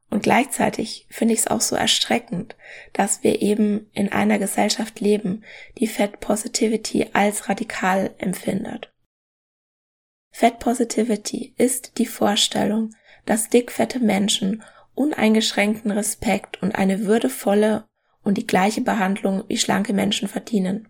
Und 0.10 0.24
gleichzeitig 0.24 1.08
finde 1.10 1.34
ich 1.34 1.42
es 1.42 1.48
auch 1.48 1.62
so 1.62 1.76
erstreckend, 1.76 2.56
dass 2.94 3.24
wir 3.24 3.42
eben 3.42 3.90
in 3.94 4.12
einer 4.12 4.40
Gesellschaft 4.40 5.00
leben, 5.00 5.44
die 5.80 5.88
Fat 5.88 6.20
Positivity 6.20 7.08
als 7.14 7.50
radikal 7.50 8.14
empfindet. 8.18 8.94
Fat 10.32 10.60
Positivity 10.60 11.54
ist 11.58 11.98
die 11.98 12.06
Vorstellung, 12.06 12.94
dass 13.26 13.50
dickfette 13.50 14.00
Menschen 14.00 14.64
uneingeschränkten 14.96 15.92
Respekt 15.92 16.62
und 16.62 16.76
eine 16.76 17.06
würdevolle 17.06 17.86
und 18.28 18.38
die 18.38 18.46
gleiche 18.46 18.82
Behandlung 18.82 19.46
wie 19.48 19.58
schlanke 19.58 19.94
Menschen 19.94 20.28
verdienen. 20.28 20.90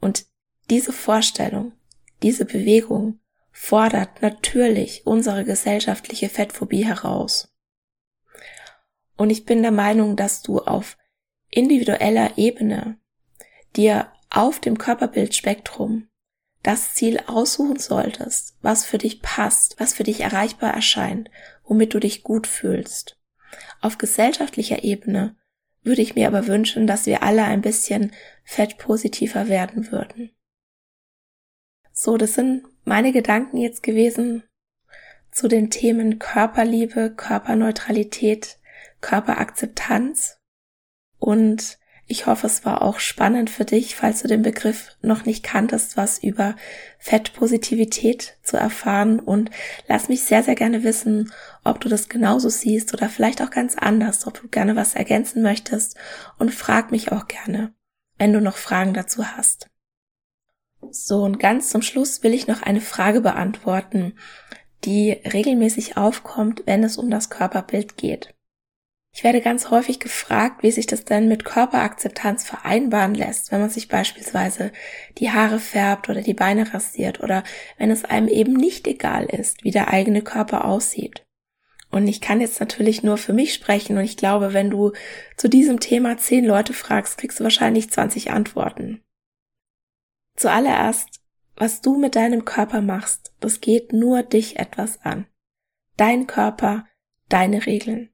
Und 0.00 0.26
diese 0.70 0.92
Vorstellung, 0.92 1.72
diese 2.22 2.44
Bewegung 2.44 3.18
fordert 3.50 4.22
natürlich 4.22 5.02
unsere 5.06 5.44
gesellschaftliche 5.44 6.28
Fettphobie 6.28 6.84
heraus. 6.84 7.52
Und 9.16 9.30
ich 9.30 9.44
bin 9.44 9.62
der 9.62 9.72
Meinung, 9.72 10.14
dass 10.14 10.40
du 10.40 10.60
auf 10.60 10.96
individueller 11.50 12.38
Ebene 12.38 12.96
dir 13.74 14.12
auf 14.30 14.60
dem 14.60 14.78
Körperbildspektrum 14.78 16.06
das 16.62 16.94
Ziel 16.94 17.18
aussuchen 17.26 17.80
solltest, 17.80 18.56
was 18.62 18.84
für 18.84 18.98
dich 18.98 19.20
passt, 19.20 19.80
was 19.80 19.94
für 19.94 20.04
dich 20.04 20.20
erreichbar 20.20 20.72
erscheint, 20.72 21.28
womit 21.64 21.92
du 21.92 21.98
dich 21.98 22.22
gut 22.22 22.46
fühlst. 22.46 23.18
Auf 23.80 23.98
gesellschaftlicher 23.98 24.84
Ebene 24.84 25.34
würde 25.82 26.02
ich 26.02 26.14
mir 26.14 26.26
aber 26.26 26.46
wünschen, 26.46 26.86
dass 26.86 27.06
wir 27.06 27.22
alle 27.22 27.44
ein 27.44 27.62
bisschen 27.62 28.12
fettpositiver 28.44 29.48
werden 29.48 29.90
würden. 29.90 30.30
So, 31.92 32.16
das 32.16 32.34
sind 32.34 32.64
meine 32.84 33.12
Gedanken 33.12 33.56
jetzt 33.56 33.82
gewesen 33.82 34.42
zu 35.32 35.48
den 35.48 35.70
Themen 35.70 36.18
Körperliebe, 36.18 37.14
Körperneutralität, 37.14 38.58
Körperakzeptanz 39.00 40.38
und 41.18 41.78
ich 42.10 42.26
hoffe, 42.26 42.48
es 42.48 42.64
war 42.64 42.82
auch 42.82 42.98
spannend 42.98 43.50
für 43.50 43.64
dich, 43.64 43.94
falls 43.94 44.22
du 44.22 44.28
den 44.28 44.42
Begriff 44.42 44.96
noch 45.00 45.24
nicht 45.24 45.44
kanntest, 45.44 45.96
was 45.96 46.18
über 46.18 46.56
Fettpositivität 46.98 48.36
zu 48.42 48.56
erfahren. 48.56 49.20
Und 49.20 49.50
lass 49.86 50.08
mich 50.08 50.24
sehr, 50.24 50.42
sehr 50.42 50.56
gerne 50.56 50.82
wissen, 50.82 51.32
ob 51.62 51.80
du 51.80 51.88
das 51.88 52.08
genauso 52.08 52.48
siehst 52.48 52.92
oder 52.92 53.08
vielleicht 53.08 53.40
auch 53.42 53.50
ganz 53.50 53.76
anders, 53.76 54.26
ob 54.26 54.40
du 54.40 54.48
gerne 54.48 54.74
was 54.74 54.96
ergänzen 54.96 55.40
möchtest. 55.40 55.96
Und 56.36 56.52
frag 56.52 56.90
mich 56.90 57.12
auch 57.12 57.28
gerne, 57.28 57.72
wenn 58.18 58.32
du 58.32 58.40
noch 58.40 58.56
Fragen 58.56 58.92
dazu 58.92 59.24
hast. 59.24 59.70
So, 60.90 61.22
und 61.22 61.38
ganz 61.38 61.70
zum 61.70 61.82
Schluss 61.82 62.24
will 62.24 62.34
ich 62.34 62.48
noch 62.48 62.62
eine 62.62 62.80
Frage 62.80 63.20
beantworten, 63.20 64.14
die 64.84 65.12
regelmäßig 65.12 65.96
aufkommt, 65.96 66.64
wenn 66.66 66.82
es 66.82 66.96
um 66.96 67.08
das 67.08 67.30
Körperbild 67.30 67.96
geht. 67.96 68.34
Ich 69.12 69.24
werde 69.24 69.40
ganz 69.40 69.70
häufig 69.70 69.98
gefragt, 69.98 70.62
wie 70.62 70.70
sich 70.70 70.86
das 70.86 71.04
denn 71.04 71.26
mit 71.26 71.44
Körperakzeptanz 71.44 72.44
vereinbaren 72.44 73.14
lässt, 73.14 73.50
wenn 73.50 73.60
man 73.60 73.70
sich 73.70 73.88
beispielsweise 73.88 74.72
die 75.18 75.30
Haare 75.30 75.58
färbt 75.58 76.08
oder 76.08 76.22
die 76.22 76.34
Beine 76.34 76.72
rasiert 76.72 77.20
oder 77.20 77.42
wenn 77.76 77.90
es 77.90 78.04
einem 78.04 78.28
eben 78.28 78.54
nicht 78.54 78.86
egal 78.86 79.24
ist, 79.24 79.64
wie 79.64 79.72
der 79.72 79.88
eigene 79.88 80.22
Körper 80.22 80.64
aussieht. 80.64 81.26
Und 81.90 82.06
ich 82.06 82.20
kann 82.20 82.40
jetzt 82.40 82.60
natürlich 82.60 83.02
nur 83.02 83.18
für 83.18 83.32
mich 83.32 83.52
sprechen 83.52 83.98
und 83.98 84.04
ich 84.04 84.16
glaube, 84.16 84.52
wenn 84.52 84.70
du 84.70 84.92
zu 85.36 85.48
diesem 85.48 85.80
Thema 85.80 86.16
zehn 86.16 86.44
Leute 86.44 86.72
fragst, 86.72 87.18
kriegst 87.18 87.40
du 87.40 87.44
wahrscheinlich 87.44 87.90
20 87.90 88.30
Antworten. 88.30 89.02
Zuallererst, 90.36 91.20
was 91.56 91.80
du 91.80 91.98
mit 91.98 92.14
deinem 92.14 92.44
Körper 92.44 92.80
machst, 92.80 93.32
das 93.40 93.60
geht 93.60 93.92
nur 93.92 94.22
dich 94.22 94.58
etwas 94.58 95.00
an. 95.02 95.26
Dein 95.96 96.28
Körper, 96.28 96.86
deine 97.28 97.66
Regeln. 97.66 98.10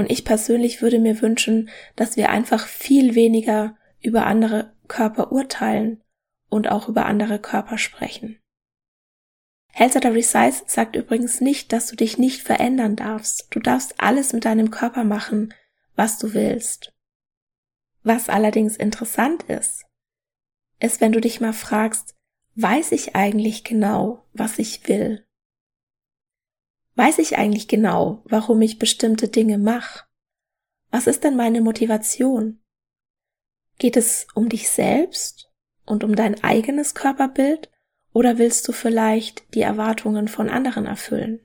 Und 0.00 0.10
ich 0.10 0.24
persönlich 0.24 0.80
würde 0.80 0.98
mir 0.98 1.20
wünschen, 1.20 1.68
dass 1.94 2.16
wir 2.16 2.30
einfach 2.30 2.66
viel 2.66 3.14
weniger 3.14 3.76
über 4.00 4.24
andere 4.24 4.72
Körper 4.88 5.30
urteilen 5.30 6.02
und 6.48 6.70
auch 6.70 6.88
über 6.88 7.04
andere 7.04 7.38
Körper 7.38 7.76
sprechen. 7.76 8.38
Health 9.74 9.96
at 9.96 10.06
Every 10.06 10.22
Size 10.22 10.62
sagt 10.64 10.96
übrigens 10.96 11.42
nicht, 11.42 11.74
dass 11.74 11.88
du 11.88 11.96
dich 11.96 12.16
nicht 12.16 12.40
verändern 12.40 12.96
darfst. 12.96 13.48
Du 13.50 13.60
darfst 13.60 13.96
alles 13.98 14.32
mit 14.32 14.46
deinem 14.46 14.70
Körper 14.70 15.04
machen, 15.04 15.52
was 15.96 16.16
du 16.16 16.32
willst. 16.32 16.94
Was 18.02 18.30
allerdings 18.30 18.78
interessant 18.78 19.42
ist, 19.50 19.84
ist, 20.78 21.02
wenn 21.02 21.12
du 21.12 21.20
dich 21.20 21.42
mal 21.42 21.52
fragst, 21.52 22.14
weiß 22.54 22.92
ich 22.92 23.16
eigentlich 23.16 23.64
genau, 23.64 24.24
was 24.32 24.58
ich 24.58 24.88
will? 24.88 25.26
Weiß 27.00 27.18
ich 27.18 27.38
eigentlich 27.38 27.66
genau, 27.66 28.20
warum 28.26 28.60
ich 28.60 28.78
bestimmte 28.78 29.28
Dinge 29.28 29.56
mache? 29.56 30.04
Was 30.90 31.06
ist 31.06 31.24
denn 31.24 31.34
meine 31.34 31.62
Motivation? 31.62 32.60
Geht 33.78 33.96
es 33.96 34.26
um 34.34 34.50
dich 34.50 34.68
selbst 34.68 35.50
und 35.86 36.04
um 36.04 36.14
dein 36.14 36.44
eigenes 36.44 36.94
Körperbild 36.94 37.70
oder 38.12 38.36
willst 38.36 38.68
du 38.68 38.72
vielleicht 38.72 39.54
die 39.54 39.62
Erwartungen 39.62 40.28
von 40.28 40.50
anderen 40.50 40.84
erfüllen? 40.84 41.40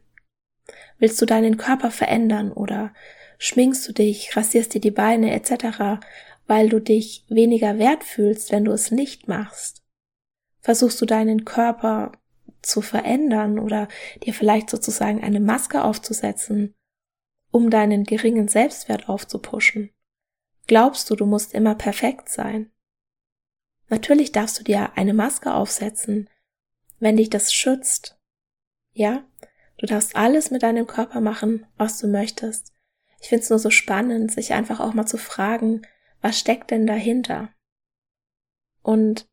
Willst 0.99 1.21
du 1.21 1.25
deinen 1.25 1.55
Körper 1.55 1.89
verändern 1.89 2.51
oder 2.51 2.93
schminkst 3.37 3.87
du 3.87 3.93
dich, 3.93 4.35
rasierst 4.35 4.73
dir 4.73 4.81
die 4.81 4.91
Beine 4.91 5.33
etc., 5.33 6.03
weil 6.47 6.67
du 6.67 6.81
dich 6.81 7.23
weniger 7.29 7.79
wert 7.79 8.03
fühlst, 8.03 8.51
wenn 8.51 8.65
du 8.65 8.73
es 8.73 8.91
nicht 8.91 9.29
machst? 9.29 9.85
Versuchst 10.59 10.99
du 10.99 11.05
deinen 11.05 11.45
Körper 11.45 12.11
zu 12.65 12.81
verändern 12.81 13.59
oder 13.59 13.87
dir 14.23 14.33
vielleicht 14.33 14.69
sozusagen 14.69 15.23
eine 15.23 15.39
Maske 15.39 15.83
aufzusetzen, 15.83 16.75
um 17.51 17.69
deinen 17.69 18.03
geringen 18.03 18.47
Selbstwert 18.47 19.09
aufzupuschen? 19.09 19.91
Glaubst 20.67 21.09
du, 21.09 21.15
du 21.15 21.25
musst 21.25 21.53
immer 21.53 21.75
perfekt 21.75 22.29
sein? 22.29 22.71
Natürlich 23.87 24.31
darfst 24.31 24.59
du 24.59 24.63
dir 24.63 24.97
eine 24.97 25.13
Maske 25.13 25.53
aufsetzen, 25.53 26.29
wenn 26.99 27.17
dich 27.17 27.29
das 27.29 27.53
schützt. 27.53 28.19
Ja, 28.93 29.23
du 29.77 29.85
darfst 29.85 30.15
alles 30.15 30.49
mit 30.49 30.63
deinem 30.63 30.87
Körper 30.87 31.21
machen, 31.21 31.67
was 31.77 31.99
du 31.99 32.07
möchtest. 32.07 32.73
Ich 33.21 33.29
finde 33.29 33.43
es 33.43 33.49
nur 33.49 33.59
so 33.59 33.69
spannend, 33.69 34.31
sich 34.31 34.53
einfach 34.53 34.79
auch 34.79 34.93
mal 34.93 35.05
zu 35.05 35.17
fragen, 35.17 35.81
was 36.21 36.39
steckt 36.39 36.71
denn 36.71 36.87
dahinter? 36.87 37.53
Und 38.81 39.27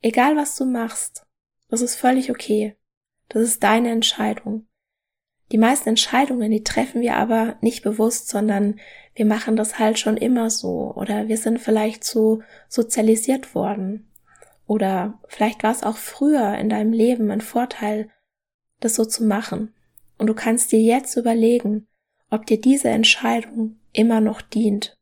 egal 0.00 0.36
was 0.36 0.56
du 0.56 0.64
machst, 0.64 1.26
das 1.72 1.80
ist 1.80 1.94
völlig 1.94 2.30
okay. 2.30 2.76
Das 3.30 3.40
ist 3.40 3.62
deine 3.62 3.90
Entscheidung. 3.90 4.66
Die 5.52 5.56
meisten 5.56 5.88
Entscheidungen, 5.88 6.50
die 6.50 6.62
treffen 6.62 7.00
wir 7.00 7.16
aber 7.16 7.56
nicht 7.62 7.82
bewusst, 7.82 8.28
sondern 8.28 8.78
wir 9.14 9.24
machen 9.24 9.56
das 9.56 9.78
halt 9.78 9.98
schon 9.98 10.18
immer 10.18 10.50
so 10.50 10.92
oder 10.94 11.28
wir 11.28 11.38
sind 11.38 11.58
vielleicht 11.58 12.04
so 12.04 12.42
sozialisiert 12.68 13.54
worden. 13.54 14.06
Oder 14.66 15.18
vielleicht 15.28 15.62
war 15.62 15.72
es 15.72 15.82
auch 15.82 15.96
früher 15.96 16.58
in 16.58 16.68
deinem 16.68 16.92
Leben 16.92 17.30
ein 17.30 17.40
Vorteil, 17.40 18.10
das 18.80 18.94
so 18.94 19.06
zu 19.06 19.24
machen. 19.24 19.72
Und 20.18 20.26
du 20.26 20.34
kannst 20.34 20.72
dir 20.72 20.80
jetzt 20.80 21.16
überlegen, 21.16 21.86
ob 22.28 22.44
dir 22.44 22.60
diese 22.60 22.90
Entscheidung 22.90 23.76
immer 23.94 24.20
noch 24.20 24.42
dient. 24.42 24.98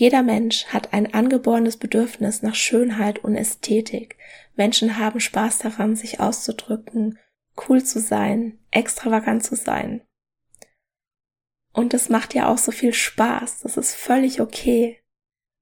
Jeder 0.00 0.22
Mensch 0.22 0.64
hat 0.68 0.94
ein 0.94 1.12
angeborenes 1.12 1.76
Bedürfnis 1.76 2.40
nach 2.40 2.54
Schönheit 2.54 3.18
und 3.18 3.34
Ästhetik. 3.34 4.16
Menschen 4.56 4.96
haben 4.96 5.20
Spaß 5.20 5.58
daran, 5.58 5.94
sich 5.94 6.20
auszudrücken, 6.20 7.18
cool 7.68 7.84
zu 7.84 8.00
sein, 8.00 8.58
extravagant 8.70 9.44
zu 9.44 9.56
sein. 9.56 10.00
Und 11.74 11.92
es 11.92 12.08
macht 12.08 12.32
ja 12.32 12.48
auch 12.48 12.56
so 12.56 12.72
viel 12.72 12.94
Spaß. 12.94 13.60
Das 13.60 13.76
ist 13.76 13.94
völlig 13.94 14.40
okay. 14.40 15.02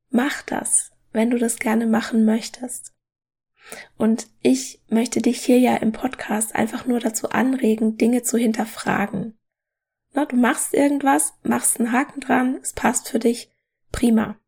Mach 0.08 0.42
das, 0.42 0.92
wenn 1.10 1.30
du 1.30 1.38
das 1.38 1.58
gerne 1.58 1.88
machen 1.88 2.24
möchtest. 2.24 2.94
Und 3.96 4.28
ich 4.40 4.80
möchte 4.88 5.20
dich 5.20 5.44
hier 5.44 5.58
ja 5.58 5.74
im 5.74 5.90
Podcast 5.90 6.54
einfach 6.54 6.86
nur 6.86 7.00
dazu 7.00 7.30
anregen, 7.30 7.96
Dinge 7.96 8.22
zu 8.22 8.38
hinterfragen. 8.38 9.36
Na, 10.12 10.26
du 10.26 10.36
machst 10.36 10.74
irgendwas, 10.74 11.34
machst 11.42 11.80
einen 11.80 11.90
Haken 11.90 12.20
dran, 12.20 12.60
es 12.62 12.72
passt 12.72 13.08
für 13.08 13.18
dich, 13.18 13.50
Prima. 13.92 14.38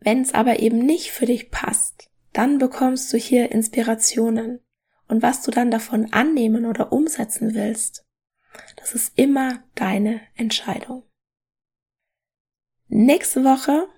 Wenn 0.00 0.22
es 0.22 0.34
aber 0.34 0.60
eben 0.60 0.78
nicht 0.78 1.10
für 1.10 1.26
dich 1.26 1.50
passt, 1.50 2.10
dann 2.32 2.58
bekommst 2.58 3.12
du 3.12 3.16
hier 3.16 3.50
Inspirationen. 3.50 4.60
Und 5.08 5.22
was 5.22 5.42
du 5.42 5.50
dann 5.50 5.70
davon 5.70 6.12
annehmen 6.12 6.66
oder 6.66 6.92
umsetzen 6.92 7.54
willst, 7.54 8.04
das 8.76 8.94
ist 8.94 9.18
immer 9.18 9.62
deine 9.74 10.20
Entscheidung. 10.36 11.02
Nächste 12.88 13.44
Woche 13.44 13.88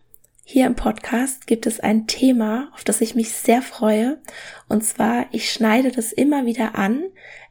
hier 0.44 0.66
im 0.66 0.74
Podcast 0.74 1.46
gibt 1.46 1.66
es 1.66 1.78
ein 1.78 2.08
Thema, 2.08 2.72
auf 2.74 2.82
das 2.82 3.00
ich 3.00 3.14
mich 3.14 3.30
sehr 3.30 3.62
freue. 3.62 4.20
Und 4.68 4.84
zwar, 4.84 5.26
ich 5.32 5.52
schneide 5.52 5.92
das 5.92 6.12
immer 6.12 6.44
wieder 6.44 6.74
an. 6.74 7.04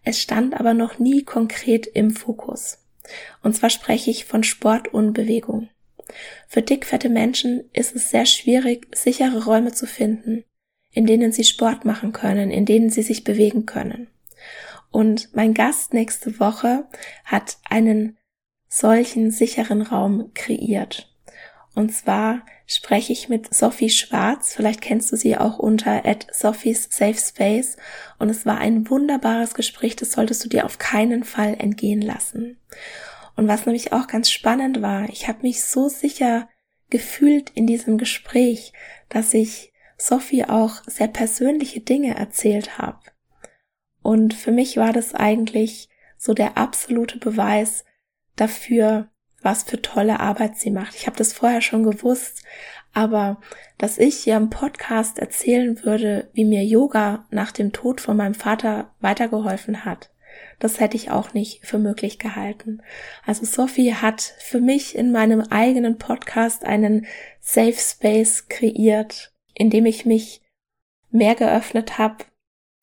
Es 0.04 0.20
stand 0.22 0.60
aber 0.60 0.74
noch 0.74 1.00
nie 1.00 1.24
konkret 1.24 1.88
im 1.88 2.12
Fokus. 2.12 2.86
Und 3.42 3.56
zwar 3.56 3.70
spreche 3.70 4.12
ich 4.12 4.26
von 4.26 4.44
Sport 4.44 4.90
und 4.94 5.14
Bewegung. 5.14 5.70
Für 6.48 6.62
dickfette 6.62 7.10
Menschen 7.10 7.70
ist 7.74 7.96
es 7.96 8.10
sehr 8.10 8.26
schwierig, 8.26 8.88
sichere 8.96 9.46
Räume 9.46 9.72
zu 9.72 9.86
finden, 9.86 10.44
in 10.92 11.06
denen 11.06 11.32
sie 11.32 11.44
Sport 11.44 11.86
machen 11.86 12.12
können, 12.12 12.52
in 12.52 12.66
denen 12.66 12.90
sie 12.90 13.04
sich 13.04 13.24
bewegen 13.24 13.66
können. 13.66 14.08
Und 14.92 15.30
mein 15.36 15.54
Gast 15.54 15.94
nächste 15.94 16.40
Woche 16.40 16.88
hat 17.24 17.58
einen 17.70 18.18
solchen 18.68 19.32
sicheren 19.32 19.82
Raum 19.82 20.32
kreiert. 20.34 21.14
Und 21.76 21.94
zwar 21.94 22.42
spreche 22.66 23.14
ich 23.14 23.30
mit 23.30 23.54
Sophie 23.54 23.90
Schwarz, 23.90 24.54
vielleicht 24.54 24.82
kennst 24.82 25.12
du 25.12 25.16
sie 25.16 25.38
auch 25.38 25.58
unter 25.60 26.06
at 26.06 26.28
Sophies 26.32 26.88
Safe 26.92 27.18
Space. 27.18 27.78
Und 28.18 28.30
es 28.30 28.46
war 28.46 28.58
ein 28.58 28.90
wunderbares 28.90 29.54
Gespräch, 29.54 29.96
das 29.96 30.12
solltest 30.12 30.44
du 30.44 30.50
dir 30.50 30.66
auf 30.66 30.78
keinen 30.78 31.24
Fall 31.24 31.56
entgehen 31.58 32.02
lassen. 32.02 32.58
Und 33.40 33.48
was 33.48 33.66
nämlich 33.66 33.94
auch 33.94 34.08
ganz 34.08 34.30
spannend 34.30 34.82
war, 34.82 35.08
ich 35.08 35.30
habe 35.30 35.44
mich 35.44 35.64
so 35.64 35.88
sicher 35.88 36.50
gefühlt 36.90 37.52
in 37.52 37.68
diesem 37.68 37.98
Gespräch, 37.98 38.74
dass 39.08 39.34
ich 39.34 39.72
Sophie 39.98 40.44
auch 40.44 40.84
sehr 40.88 41.08
persönliche 41.08 41.80
Dinge 41.80 42.18
erzählt 42.18 42.78
habe. 42.78 43.00
Und 44.02 44.34
für 44.34 44.52
mich 44.52 44.76
war 44.76 44.92
das 44.92 45.16
eigentlich 45.16 45.88
so 46.18 46.34
der 46.34 46.58
absolute 46.58 47.18
Beweis 47.18 47.86
dafür, 48.36 49.08
was 49.42 49.64
für 49.64 49.82
tolle 49.82 50.20
Arbeit 50.20 50.58
sie 50.58 50.70
macht. 50.70 50.96
Ich 50.96 51.08
habe 51.08 51.16
das 51.16 51.32
vorher 51.32 51.62
schon 51.62 51.84
gewusst, 51.84 52.44
aber 52.94 53.40
dass 53.78 54.00
ich 54.00 54.18
hier 54.18 54.36
im 54.36 54.50
Podcast 54.50 55.18
erzählen 55.18 55.82
würde, 55.86 56.30
wie 56.34 56.44
mir 56.44 56.66
Yoga 56.66 57.26
nach 57.30 57.54
dem 57.54 57.72
Tod 57.72 58.02
von 58.02 58.18
meinem 58.18 58.36
Vater 58.36 58.94
weitergeholfen 59.00 59.86
hat, 59.86 60.10
das 60.60 60.80
hätte 60.80 60.98
ich 60.98 61.10
auch 61.10 61.34
nicht 61.34 61.66
für 61.66 61.78
möglich 61.78 62.20
gehalten. 62.20 62.82
Also 63.26 63.46
Sophie 63.46 63.94
hat 63.94 64.22
für 64.22 64.60
mich 64.60 64.96
in 64.96 65.12
meinem 65.12 65.42
eigenen 65.42 65.98
Podcast 65.98 66.66
einen 66.66 67.06
Safe 67.40 67.78
Space 67.78 68.48
kreiert, 68.50 69.34
in 69.54 69.70
dem 69.70 69.86
ich 69.86 70.06
mich 70.06 70.42
mehr 71.12 71.36
geöffnet 71.36 71.98
habe, 71.98 72.26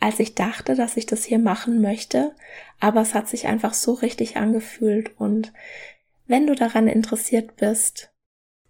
als 0.01 0.19
ich 0.21 0.35
dachte, 0.35 0.75
dass 0.75 0.97
ich 0.97 1.07
das 1.07 1.25
hier 1.25 1.38
machen 1.38 1.81
möchte. 1.81 2.35
Aber 2.81 3.01
es 3.03 3.14
hat 3.14 3.29
sich 3.29 3.47
einfach 3.47 3.75
so 3.75 3.92
richtig 3.92 4.37
angefühlt. 4.37 5.19
Und 5.19 5.53
wenn 6.27 6.47
du 6.47 6.55
daran 6.55 6.88
interessiert 6.88 7.57
bist, 7.57 8.11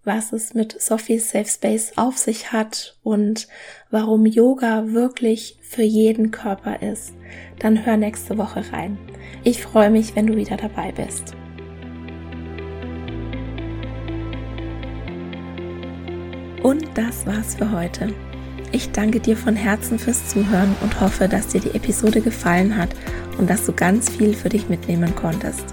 was 0.06 0.32
es 0.32 0.54
mit 0.54 0.80
Sophies 0.80 1.30
Safe 1.30 1.48
Space 1.48 1.92
auf 1.96 2.16
sich 2.16 2.52
hat 2.52 2.96
und 3.02 3.48
warum 3.90 4.24
Yoga 4.24 4.92
wirklich 4.92 5.58
für 5.62 5.82
jeden 5.82 6.30
Körper 6.30 6.80
ist, 6.80 7.12
dann 7.58 7.84
hör 7.84 7.96
nächste 7.96 8.38
Woche 8.38 8.64
rein. 8.72 8.98
Ich 9.44 9.62
freue 9.62 9.90
mich, 9.90 10.14
wenn 10.16 10.26
du 10.26 10.36
wieder 10.36 10.56
dabei 10.56 10.92
bist. 10.92 11.34
Und 16.62 16.84
das 16.94 17.26
war's 17.26 17.54
für 17.54 17.70
heute. 17.70 18.12
Ich 18.72 18.90
danke 18.90 19.20
dir 19.20 19.36
von 19.36 19.54
Herzen 19.54 19.98
fürs 19.98 20.28
Zuhören 20.28 20.74
und 20.82 21.00
hoffe, 21.00 21.28
dass 21.28 21.48
dir 21.48 21.60
die 21.60 21.74
Episode 21.74 22.20
gefallen 22.20 22.76
hat 22.76 22.90
und 23.38 23.48
dass 23.48 23.64
du 23.64 23.72
ganz 23.72 24.10
viel 24.10 24.34
für 24.34 24.48
dich 24.48 24.68
mitnehmen 24.68 25.14
konntest. 25.14 25.64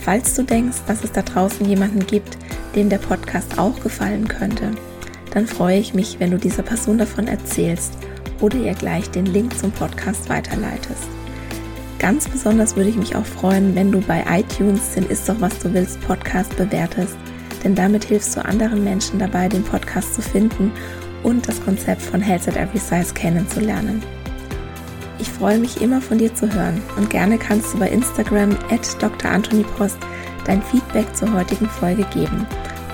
Falls 0.00 0.34
du 0.34 0.42
denkst, 0.42 0.78
dass 0.86 1.04
es 1.04 1.12
da 1.12 1.22
draußen 1.22 1.64
jemanden 1.66 2.06
gibt, 2.06 2.36
dem 2.74 2.88
der 2.88 2.98
Podcast 2.98 3.58
auch 3.58 3.80
gefallen 3.80 4.26
könnte, 4.26 4.72
dann 5.32 5.46
freue 5.46 5.78
ich 5.78 5.94
mich, 5.94 6.18
wenn 6.18 6.32
du 6.32 6.38
dieser 6.38 6.62
Person 6.62 6.98
davon 6.98 7.28
erzählst 7.28 7.96
oder 8.40 8.56
ihr 8.58 8.74
gleich 8.74 9.10
den 9.10 9.26
Link 9.26 9.58
zum 9.58 9.70
Podcast 9.72 10.28
weiterleitest. 10.28 11.08
Ganz 11.98 12.28
besonders 12.28 12.76
würde 12.76 12.90
ich 12.90 12.96
mich 12.96 13.14
auch 13.14 13.26
freuen, 13.26 13.74
wenn 13.74 13.92
du 13.92 14.00
bei 14.00 14.24
iTunes 14.28 14.94
den 14.94 15.06
Ist 15.06 15.28
doch 15.28 15.40
was 15.40 15.58
du 15.58 15.72
willst 15.74 16.00
Podcast 16.00 16.56
bewertest, 16.56 17.16
denn 17.62 17.74
damit 17.74 18.04
hilfst 18.04 18.36
du 18.36 18.44
anderen 18.44 18.82
Menschen 18.82 19.18
dabei, 19.18 19.48
den 19.48 19.62
Podcast 19.62 20.14
zu 20.14 20.22
finden 20.22 20.72
und 21.22 21.46
das 21.46 21.62
Konzept 21.62 22.00
von 22.00 22.20
Health 22.22 22.48
at 22.48 22.56
Every 22.56 22.78
Size 22.78 23.12
kennenzulernen. 23.12 24.02
Ich 25.18 25.28
freue 25.28 25.58
mich 25.58 25.82
immer 25.82 26.00
von 26.00 26.16
dir 26.16 26.34
zu 26.34 26.50
hören 26.50 26.80
und 26.96 27.10
gerne 27.10 27.36
kannst 27.36 27.74
du 27.74 27.78
bei 27.78 27.90
Instagram 27.90 28.56
at 28.70 29.02
Dr. 29.02 29.30
Dein 30.46 30.62
Feedback 30.62 31.14
zur 31.14 31.32
heutigen 31.34 31.68
Folge 31.68 32.06
geben 32.14 32.46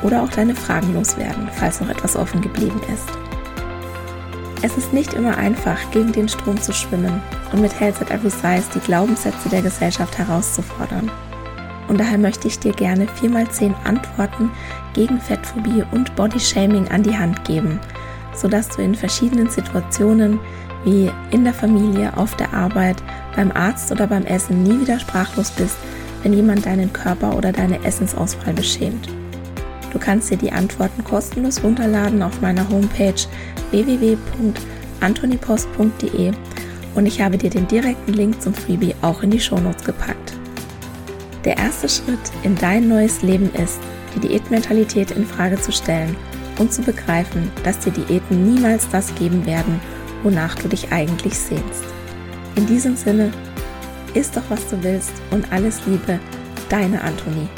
oder 0.02 0.22
auch 0.22 0.30
deine 0.30 0.56
Fragen 0.56 0.92
loswerden, 0.94 1.48
falls 1.52 1.80
noch 1.80 1.88
etwas 1.88 2.16
offen 2.16 2.40
geblieben 2.40 2.80
ist. 2.92 3.25
Es 4.62 4.76
ist 4.76 4.92
nicht 4.92 5.12
immer 5.12 5.36
einfach, 5.36 5.78
gegen 5.90 6.12
den 6.12 6.28
Strom 6.28 6.60
zu 6.60 6.72
schwimmen 6.72 7.20
und 7.52 7.60
mit 7.60 7.78
Health 7.78 8.00
at 8.00 8.10
Every 8.10 8.30
Size 8.30 8.64
die 8.74 8.80
Glaubenssätze 8.80 9.48
der 9.50 9.62
Gesellschaft 9.62 10.16
herauszufordern. 10.16 11.10
Und 11.88 12.00
daher 12.00 12.18
möchte 12.18 12.48
ich 12.48 12.58
dir 12.58 12.72
gerne 12.72 13.06
4x10 13.06 13.74
Antworten 13.84 14.50
gegen 14.94 15.20
Fettphobie 15.20 15.84
und 15.92 16.14
Bodyshaming 16.16 16.88
an 16.88 17.02
die 17.02 17.16
Hand 17.16 17.44
geben, 17.44 17.78
sodass 18.34 18.68
du 18.70 18.82
in 18.82 18.94
verschiedenen 18.94 19.50
Situationen 19.50 20.40
wie 20.84 21.10
in 21.30 21.44
der 21.44 21.54
Familie, 21.54 22.16
auf 22.16 22.34
der 22.36 22.52
Arbeit, 22.52 22.96
beim 23.34 23.52
Arzt 23.52 23.92
oder 23.92 24.06
beim 24.06 24.24
Essen 24.24 24.62
nie 24.62 24.80
wieder 24.80 24.98
sprachlos 24.98 25.50
bist, 25.50 25.76
wenn 26.22 26.32
jemand 26.32 26.66
deinen 26.66 26.92
Körper 26.92 27.36
oder 27.36 27.52
deine 27.52 27.84
Essensauswahl 27.84 28.54
beschämt. 28.54 29.08
Du 29.92 29.98
kannst 29.98 30.30
dir 30.30 30.36
die 30.36 30.52
Antworten 30.52 31.02
kostenlos 31.04 31.62
runterladen 31.62 32.22
auf 32.22 32.40
meiner 32.40 32.68
Homepage 32.68 33.14
www.antonipost.de 33.70 36.32
und 36.94 37.06
ich 37.06 37.20
habe 37.20 37.38
dir 37.38 37.50
den 37.50 37.68
direkten 37.68 38.12
Link 38.12 38.40
zum 38.40 38.54
Freebie 38.54 38.94
auch 39.02 39.22
in 39.22 39.30
die 39.30 39.40
Shownotes 39.40 39.84
gepackt. 39.84 40.32
Der 41.44 41.58
erste 41.58 41.88
Schritt 41.88 42.18
in 42.42 42.56
dein 42.56 42.88
neues 42.88 43.22
Leben 43.22 43.52
ist, 43.54 43.78
die 44.14 44.20
Diätmentalität 44.20 45.12
in 45.12 45.26
Frage 45.26 45.60
zu 45.60 45.70
stellen 45.70 46.16
und 46.58 46.72
zu 46.72 46.82
begreifen, 46.82 47.52
dass 47.64 47.78
dir 47.78 47.92
Diäten 47.92 48.52
niemals 48.52 48.88
das 48.88 49.14
geben 49.14 49.46
werden, 49.46 49.80
wonach 50.22 50.56
du 50.56 50.68
dich 50.68 50.90
eigentlich 50.90 51.38
sehnst. 51.38 51.84
In 52.56 52.66
diesem 52.66 52.96
Sinne, 52.96 53.30
isst 54.14 54.36
doch 54.36 54.42
was 54.48 54.66
du 54.68 54.82
willst 54.82 55.12
und 55.30 55.52
alles 55.52 55.80
Liebe, 55.86 56.18
deine 56.68 57.00
Antonie. 57.02 57.48